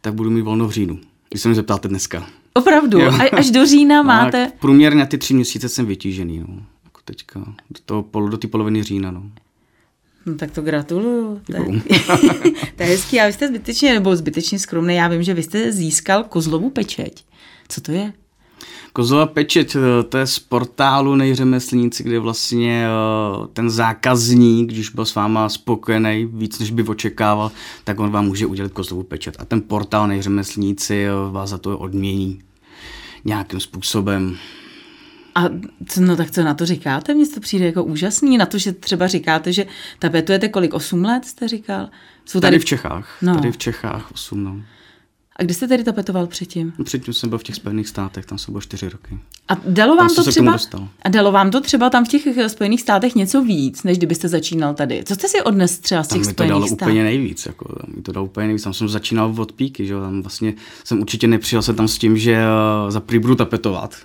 Tak 0.00 0.14
budu 0.14 0.30
mít 0.30 0.42
volno 0.42 0.68
v 0.68 0.70
říjnu, 0.70 0.98
když 1.28 1.42
se 1.42 1.48
mi 1.48 1.54
zeptáte 1.54 1.88
dneska. 1.88 2.26
Opravdu, 2.54 2.98
Jo. 3.00 3.12
a, 3.12 3.36
až 3.36 3.50
do 3.50 3.66
října 3.66 4.02
máte... 4.12 4.44
No, 4.44 4.52
průměrně 4.60 5.00
na 5.00 5.06
ty 5.06 5.18
tři 5.18 5.34
měsíce 5.34 5.68
jsem 5.68 5.86
vytížený, 5.86 6.38
no. 6.38 6.46
Jako 6.84 7.00
teďka, 7.04 7.40
do, 7.70 8.02
toho, 8.02 8.28
do 8.28 8.36
té 8.36 8.48
poloviny 8.48 8.82
října, 8.82 9.10
no. 9.10 9.22
No, 10.26 10.34
tak 10.34 10.50
to 10.50 10.62
gratuluju. 10.62 11.40
To 11.46 11.56
je, 11.56 11.60
Děkuju. 11.60 11.82
to 12.76 12.82
je 12.82 12.88
hezký, 12.88 13.20
a 13.20 13.26
vy 13.26 13.32
jste 13.32 13.48
zbytečně, 13.48 13.94
nebo 13.94 14.16
zbytečně 14.16 14.58
skromný. 14.58 14.94
Já 14.94 15.08
vím, 15.08 15.22
že 15.22 15.34
vy 15.34 15.42
jste 15.42 15.72
získal 15.72 16.24
kozlovou 16.24 16.70
pečeť. 16.70 17.24
Co 17.68 17.80
to 17.80 17.92
je? 17.92 18.12
Kozová 18.92 19.26
pečeť, 19.26 19.76
eh, 19.76 20.02
to 20.02 20.18
je 20.18 20.26
z 20.26 20.38
portálu 20.38 21.14
Nejřemeslníci, 21.14 22.02
kde 22.02 22.18
vlastně 22.18 22.86
eh, 22.86 23.46
ten 23.52 23.70
zákazník, 23.70 24.72
když 24.72 24.90
byl 24.90 25.04
s 25.04 25.14
váma 25.14 25.48
spokojený 25.48 26.28
víc, 26.32 26.58
než 26.58 26.70
by 26.70 26.82
očekával, 26.82 27.52
tak 27.84 28.00
on 28.00 28.10
vám 28.10 28.26
může 28.26 28.46
udělat 28.46 28.72
kozlovou 28.72 29.02
pečeť. 29.02 29.34
A 29.38 29.44
ten 29.44 29.60
portál 29.60 30.08
Nejřemeslníci 30.08 31.04
eh, 31.04 31.10
vás 31.30 31.50
za 31.50 31.58
to 31.58 31.78
odmění 31.78 32.40
nějakým 33.24 33.60
způsobem. 33.60 34.36
A 35.40 35.50
co, 35.86 36.00
no 36.00 36.16
tak 36.16 36.30
co 36.30 36.44
na 36.44 36.54
to 36.54 36.66
říkáte? 36.66 37.14
Mně 37.14 37.26
to 37.26 37.40
přijde 37.40 37.66
jako 37.66 37.84
úžasný, 37.84 38.38
na 38.38 38.46
to, 38.46 38.58
že 38.58 38.72
třeba 38.72 39.06
říkáte, 39.06 39.52
že 39.52 39.66
tapetujete 39.98 40.48
kolik, 40.48 40.74
8 40.74 41.04
let 41.04 41.24
jste 41.24 41.48
říkal? 41.48 41.88
Jsou 42.24 42.40
tady, 42.40 42.50
tady 42.50 42.58
v 42.58 42.64
Čechách, 42.64 43.18
no. 43.22 43.34
tady 43.34 43.52
v 43.52 43.58
Čechách 43.58 44.12
8, 44.12 44.44
no. 44.44 44.62
A 45.36 45.42
kde 45.42 45.54
jste 45.54 45.68
tedy 45.68 45.84
tapetoval 45.84 46.26
předtím? 46.26 46.72
No, 46.78 46.84
předtím 46.84 47.14
jsem 47.14 47.28
byl 47.28 47.38
v 47.38 47.42
těch 47.42 47.54
Spojených 47.54 47.88
státech, 47.88 48.26
tam 48.26 48.38
jsem 48.38 48.52
byl 48.52 48.60
čtyři 48.60 48.88
roky. 48.88 49.18
A 49.48 49.56
dalo 49.66 49.96
vám 49.96 50.14
to 50.14 50.24
třeba, 50.24 50.56
a 51.02 51.08
dalo 51.08 51.32
vám 51.32 51.50
to 51.50 51.60
třeba 51.60 51.90
tam 51.90 52.04
v 52.04 52.08
těch 52.08 52.22
Spojených 52.46 52.80
státech 52.80 53.14
něco 53.14 53.44
víc, 53.44 53.82
než 53.82 53.98
kdybyste 53.98 54.28
začínal 54.28 54.74
tady? 54.74 55.04
Co 55.04 55.14
jste 55.14 55.28
si 55.28 55.42
odnes 55.42 55.78
třeba 55.78 56.02
z 56.02 56.08
těch 56.08 56.22
tam 56.22 56.32
Spojených 56.32 56.56
států? 56.56 56.66
to 56.66 56.84
dalo 56.84 56.92
úplně 56.92 57.02
nejvíc, 57.02 57.46
jako, 57.46 57.64
tam 57.80 57.94
mi 57.96 58.02
to 58.02 58.12
dalo 58.12 58.26
úplně 58.26 58.46
nejvíc. 58.46 58.62
Tam 58.62 58.74
jsem 58.74 58.88
začínal 58.88 59.34
od 59.38 59.52
píky, 59.52 59.86
že 59.86 59.94
tam 59.94 60.22
vlastně 60.22 60.54
jsem 60.84 61.00
určitě 61.00 61.26
nepřijel 61.26 61.62
se 61.62 61.74
tam 61.74 61.88
s 61.88 61.98
tím, 61.98 62.16
že 62.16 62.38
uh, 62.84 62.90
za 62.90 63.02
budu 63.20 63.34
tapetovat, 63.34 63.96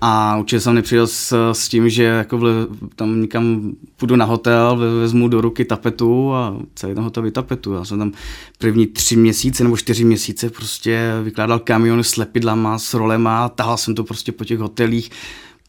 a 0.00 0.36
určitě 0.36 0.60
jsem 0.60 0.74
nepřijel 0.74 1.06
s, 1.06 1.52
s 1.52 1.68
tím, 1.68 1.88
že 1.88 2.02
jako 2.02 2.38
vle, 2.38 2.52
tam 2.96 3.20
někam 3.20 3.72
půjdu 3.96 4.16
na 4.16 4.24
hotel, 4.24 4.76
vezmu 5.00 5.28
do 5.28 5.40
ruky 5.40 5.64
tapetu 5.64 6.34
a 6.34 6.56
celý 6.74 6.94
ten 6.94 7.04
hotel 7.04 7.22
vytapetu. 7.22 7.72
Já 7.72 7.84
jsem 7.84 7.98
tam 7.98 8.12
první 8.58 8.86
tři 8.86 9.16
měsíce 9.16 9.64
nebo 9.64 9.76
čtyři 9.76 10.04
měsíce 10.04 10.50
prostě 10.50 11.12
vykládal 11.22 11.58
kamiony 11.58 12.04
s 12.04 12.16
lepidlama, 12.16 12.78
s 12.78 12.94
rolema, 12.94 13.48
tahal 13.48 13.76
jsem 13.76 13.94
to 13.94 14.04
prostě 14.04 14.32
po 14.32 14.44
těch 14.44 14.58
hotelích, 14.58 15.10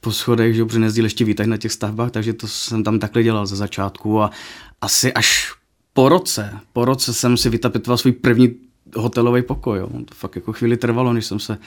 po 0.01 0.11
schodech, 0.11 0.55
že 0.55 0.65
protože 0.65 0.79
nezdíl 0.79 1.03
ještě 1.03 1.25
výtah 1.25 1.45
na 1.45 1.57
těch 1.57 1.71
stavbách, 1.71 2.11
takže 2.11 2.33
to 2.33 2.47
jsem 2.47 2.83
tam 2.83 2.99
takhle 2.99 3.23
dělal 3.23 3.45
ze 3.45 3.55
začátku 3.55 4.21
a 4.21 4.31
asi 4.81 5.13
až 5.13 5.53
po 5.93 6.09
roce, 6.09 6.59
po 6.73 6.85
roce 6.85 7.13
jsem 7.13 7.37
si 7.37 7.49
vytapetoval 7.49 7.97
svůj 7.97 8.11
první 8.11 8.55
hotelový 8.95 9.41
pokoj. 9.41 9.79
Jo. 9.79 9.89
To 10.05 10.15
fakt 10.15 10.35
jako 10.35 10.53
chvíli 10.53 10.77
trvalo, 10.77 11.13
než 11.13 11.25
jsem 11.25 11.39
se 11.39 11.57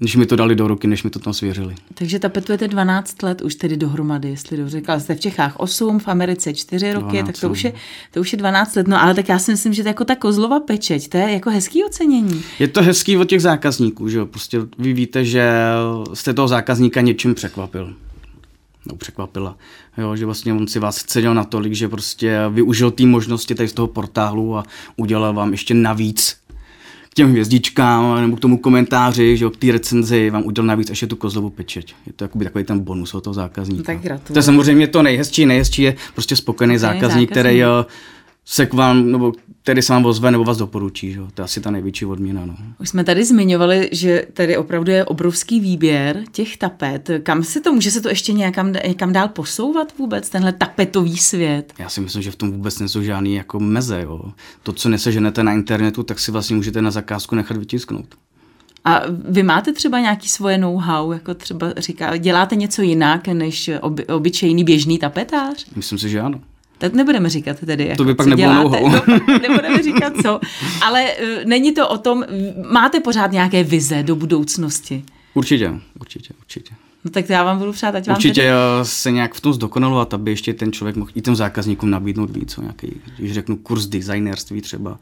než 0.00 0.16
mi 0.16 0.26
to 0.26 0.36
dali 0.36 0.54
do 0.54 0.68
ruky, 0.68 0.86
než 0.86 1.02
mi 1.02 1.10
to 1.10 1.18
tam 1.18 1.34
svěřili. 1.34 1.74
Takže 1.94 2.18
tapetujete 2.18 2.68
12 2.68 3.22
let 3.22 3.42
už 3.42 3.54
tedy 3.54 3.76
dohromady, 3.76 4.28
jestli 4.28 4.56
dobře 4.56 4.78
říkal. 4.78 5.00
Jste 5.00 5.14
v 5.14 5.20
Čechách 5.20 5.54
8, 5.56 5.98
v 5.98 6.08
Americe 6.08 6.54
4 6.54 6.92
roky, 6.92 7.12
12, 7.12 7.26
tak 7.26 7.40
to 7.40 7.50
už, 7.50 7.64
je, 7.64 7.72
to 8.10 8.20
už 8.20 8.32
je 8.32 8.38
12 8.38 8.76
let. 8.76 8.88
No 8.88 9.02
ale 9.02 9.14
tak 9.14 9.28
já 9.28 9.38
si 9.38 9.50
myslím, 9.50 9.74
že 9.74 9.82
to 9.82 9.88
jako 9.88 10.04
ta 10.04 10.16
kozlova 10.16 10.60
pečeť, 10.60 11.08
to 11.08 11.16
je 11.16 11.32
jako 11.32 11.50
hezký 11.50 11.84
ocenění. 11.84 12.42
Je 12.58 12.68
to 12.68 12.82
hezký 12.82 13.16
od 13.16 13.24
těch 13.24 13.42
zákazníků, 13.42 14.08
že 14.08 14.18
jo. 14.18 14.26
Prostě 14.26 14.58
vy 14.78 14.92
víte, 14.92 15.24
že 15.24 15.52
jste 16.14 16.34
toho 16.34 16.48
zákazníka 16.48 17.00
něčím 17.00 17.34
překvapil. 17.34 17.94
No, 18.86 18.96
překvapila. 18.96 19.56
Jo, 19.98 20.16
že 20.16 20.26
vlastně 20.26 20.52
on 20.52 20.68
si 20.68 20.78
vás 20.78 20.96
cenil 20.96 21.34
natolik, 21.34 21.72
že 21.72 21.88
prostě 21.88 22.38
využil 22.50 22.90
té 22.90 23.06
možnosti 23.06 23.54
tady 23.54 23.68
z 23.68 23.72
toho 23.72 23.88
portálu 23.88 24.56
a 24.56 24.64
udělal 24.96 25.34
vám 25.34 25.52
ještě 25.52 25.74
navíc 25.74 26.36
k 27.10 27.14
těm 27.14 27.30
hvězdičkám 27.30 28.20
nebo 28.20 28.36
k 28.36 28.40
tomu 28.40 28.58
komentáři, 28.58 29.36
že 29.36 29.50
k 29.50 29.56
té 29.56 29.72
recenzi 29.72 30.30
vám 30.30 30.42
udělal 30.46 30.66
navíc 30.66 30.90
ještě 30.90 31.06
tu 31.06 31.16
kozlovou 31.16 31.50
pečeť. 31.50 31.94
Je 32.06 32.12
to 32.12 32.24
jakoby 32.24 32.44
takový 32.44 32.64
ten 32.64 32.80
bonus 32.80 33.14
od 33.14 33.24
toho 33.24 33.34
zákazníka. 33.34 33.82
Tak 33.82 34.00
gratuluji. 34.00 34.32
To 34.32 34.38
je 34.38 34.42
samozřejmě 34.42 34.86
to 34.86 35.02
nejhezčí, 35.02 35.46
nejhezčí 35.46 35.82
je 35.82 35.96
prostě 36.14 36.36
spokojený 36.36 36.78
zákazník, 36.78 37.02
zákazník, 37.02 37.30
který 37.30 37.62
se 38.50 38.66
k 38.66 38.74
vám, 38.74 39.12
nebo 39.12 39.32
který 39.62 39.82
se 39.82 39.92
vám 39.92 40.06
ozve 40.06 40.30
nebo 40.30 40.44
vás 40.44 40.56
doporučí. 40.56 41.12
Že? 41.12 41.20
To 41.34 41.42
je 41.42 41.44
asi 41.44 41.60
ta 41.60 41.70
největší 41.70 42.06
odměna. 42.06 42.46
No. 42.46 42.56
Už 42.80 42.88
jsme 42.88 43.04
tady 43.04 43.24
zmiňovali, 43.24 43.88
že 43.92 44.26
tady 44.32 44.56
opravdu 44.56 44.92
je 44.92 45.04
obrovský 45.04 45.60
výběr 45.60 46.22
těch 46.32 46.56
tapet. 46.56 47.10
Kam 47.22 47.42
se 47.42 47.60
to, 47.60 47.72
může 47.72 47.90
se 47.90 48.00
to 48.00 48.08
ještě 48.08 48.32
nějakam, 48.32 48.72
někam 48.72 49.12
dál 49.12 49.28
posouvat 49.28 49.98
vůbec, 49.98 50.28
tenhle 50.28 50.52
tapetový 50.52 51.16
svět? 51.16 51.72
Já 51.78 51.88
si 51.88 52.00
myslím, 52.00 52.22
že 52.22 52.30
v 52.30 52.36
tom 52.36 52.52
vůbec 52.52 52.78
nejsou 52.78 53.02
žádný 53.02 53.34
jako 53.34 53.60
meze. 53.60 54.02
Jo. 54.02 54.32
To, 54.62 54.72
co 54.72 54.88
neseženete 54.88 55.42
na 55.42 55.52
internetu, 55.52 56.02
tak 56.02 56.18
si 56.18 56.30
vlastně 56.30 56.56
můžete 56.56 56.82
na 56.82 56.90
zakázku 56.90 57.34
nechat 57.34 57.56
vytisknout. 57.56 58.14
A 58.84 59.02
vy 59.28 59.42
máte 59.42 59.72
třeba 59.72 60.00
nějaký 60.00 60.28
svoje 60.28 60.58
know-how, 60.58 61.12
jako 61.12 61.34
třeba 61.34 61.72
říká, 61.76 62.16
děláte 62.16 62.56
něco 62.56 62.82
jinak 62.82 63.28
než 63.28 63.70
oby, 63.80 64.06
obyčejný 64.06 64.64
běžný 64.64 64.98
tapetář? 64.98 65.66
Myslím 65.76 65.98
si, 65.98 66.08
že 66.08 66.20
ano. 66.20 66.40
Tak 66.80 66.94
nebudeme 66.94 67.28
říkat 67.28 67.60
tedy, 67.60 67.86
jako, 67.86 67.96
to 67.96 68.04
by 68.04 68.14
pak 68.14 68.26
nebylo 68.26 68.54
no, 68.54 69.02
nebudeme 69.42 69.82
říkat 69.82 70.12
co, 70.22 70.40
ale 70.86 71.04
uh, 71.04 71.44
není 71.44 71.74
to 71.74 71.88
o 71.88 71.98
tom, 71.98 72.24
máte 72.70 73.00
pořád 73.00 73.32
nějaké 73.32 73.64
vize 73.64 74.02
do 74.02 74.16
budoucnosti? 74.16 75.04
Určitě, 75.34 75.72
určitě, 76.00 76.34
určitě. 76.38 76.74
No 77.04 77.10
tak 77.10 77.30
já 77.30 77.44
vám 77.44 77.58
budu 77.58 77.72
přát, 77.72 77.94
ať 77.94 78.06
vám 78.06 78.16
Určitě 78.16 78.40
tedy... 78.40 78.48
Eh, 78.80 78.84
se 78.84 79.10
nějak 79.10 79.34
v 79.34 79.40
tom 79.40 79.52
zdokonalovat, 79.52 80.14
aby 80.14 80.30
ještě 80.30 80.54
ten 80.54 80.72
člověk 80.72 80.96
mohl 80.96 81.10
i 81.14 81.20
těm 81.20 81.36
zákazníkům 81.36 81.90
nabídnout 81.90 82.30
víc, 82.30 82.54
co 82.54 82.62
nějaký, 82.62 83.00
když 83.18 83.32
řeknu 83.32 83.56
kurz 83.56 83.86
designerství 83.86 84.60
třeba, 84.60 84.98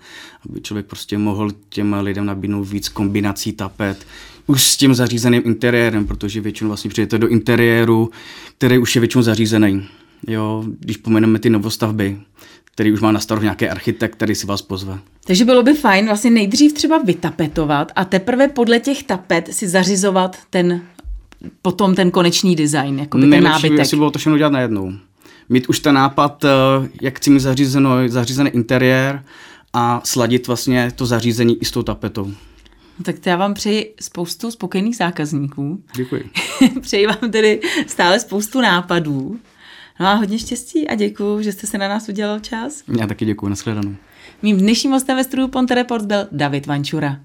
aby 0.50 0.60
člověk 0.60 0.86
prostě 0.86 1.18
mohl 1.18 1.50
těm 1.68 1.96
lidem 2.00 2.26
nabídnout 2.26 2.64
víc 2.64 2.88
kombinací 2.88 3.52
tapet, 3.52 4.06
už 4.46 4.66
s 4.66 4.76
tím 4.76 4.94
zařízeným 4.94 5.42
interiérem, 5.44 6.06
protože 6.06 6.40
většinou 6.40 6.68
vlastně 6.68 6.90
přijete 6.90 7.18
do 7.18 7.28
interiéru, 7.28 8.10
který 8.58 8.78
už 8.78 8.94
je 8.94 9.00
většinou 9.00 9.22
zařízený 9.22 9.88
jo, 10.26 10.64
když 10.80 10.96
pomeneme 10.96 11.38
ty 11.38 11.50
novostavby, 11.50 12.18
který 12.64 12.92
už 12.92 13.00
má 13.00 13.12
na 13.12 13.20
starost 13.20 13.42
nějaký 13.42 13.68
architekt, 13.68 14.12
který 14.14 14.34
si 14.34 14.46
vás 14.46 14.62
pozve. 14.62 14.98
Takže 15.24 15.44
bylo 15.44 15.62
by 15.62 15.74
fajn 15.74 16.06
vlastně 16.06 16.30
nejdřív 16.30 16.72
třeba 16.72 16.98
vytapetovat 16.98 17.92
a 17.96 18.04
teprve 18.04 18.48
podle 18.48 18.80
těch 18.80 19.02
tapet 19.02 19.48
si 19.54 19.68
zařizovat 19.68 20.36
ten 20.50 20.82
potom 21.62 21.94
ten 21.94 22.10
konečný 22.10 22.56
design, 22.56 22.98
jako 22.98 23.18
ten 23.18 23.44
nábytek. 23.44 23.86
si 23.86 23.96
bylo 23.96 24.10
to 24.10 24.18
všechno 24.18 24.38
dělat 24.38 24.52
najednou. 24.52 24.92
Mít 25.48 25.68
už 25.68 25.80
ten 25.80 25.94
nápad, 25.94 26.44
eh, 26.44 26.48
jak 27.02 27.16
chci 27.16 27.30
mít 27.30 27.40
zařízeno, 27.40 28.08
zařízený 28.08 28.50
interiér 28.50 29.24
a 29.72 30.00
sladit 30.04 30.46
vlastně 30.46 30.92
to 30.96 31.06
zařízení 31.06 31.62
i 31.62 31.64
s 31.64 31.70
tou 31.70 31.82
tapetou. 31.82 32.24
No 32.98 33.04
tak 33.04 33.18
to 33.18 33.28
já 33.28 33.36
vám 33.36 33.54
přeji 33.54 33.94
spoustu 34.00 34.50
spokojených 34.50 34.96
zákazníků. 34.96 35.82
Děkuji. 35.96 36.30
přeji 36.80 37.06
vám 37.06 37.30
tedy 37.30 37.60
stále 37.86 38.20
spoustu 38.20 38.60
nápadů 38.60 39.38
No 40.00 40.06
a 40.06 40.14
hodně 40.14 40.38
štěstí 40.38 40.88
a 40.88 40.94
děkuji, 40.94 41.42
že 41.42 41.52
jste 41.52 41.66
se 41.66 41.78
na 41.78 41.88
nás 41.88 42.08
udělal 42.08 42.38
čas. 42.40 42.82
Já 42.98 43.06
taky 43.06 43.24
děkuji, 43.24 43.48
nashledanou. 43.48 43.94
Mým 44.42 44.58
dnešním 44.58 44.92
hostem 44.92 45.16
ve 45.16 45.24
studiu 45.24 45.48
Ponte 45.48 45.74
Report 45.74 46.04
byl 46.04 46.26
David 46.32 46.66
Vančura. 46.66 47.20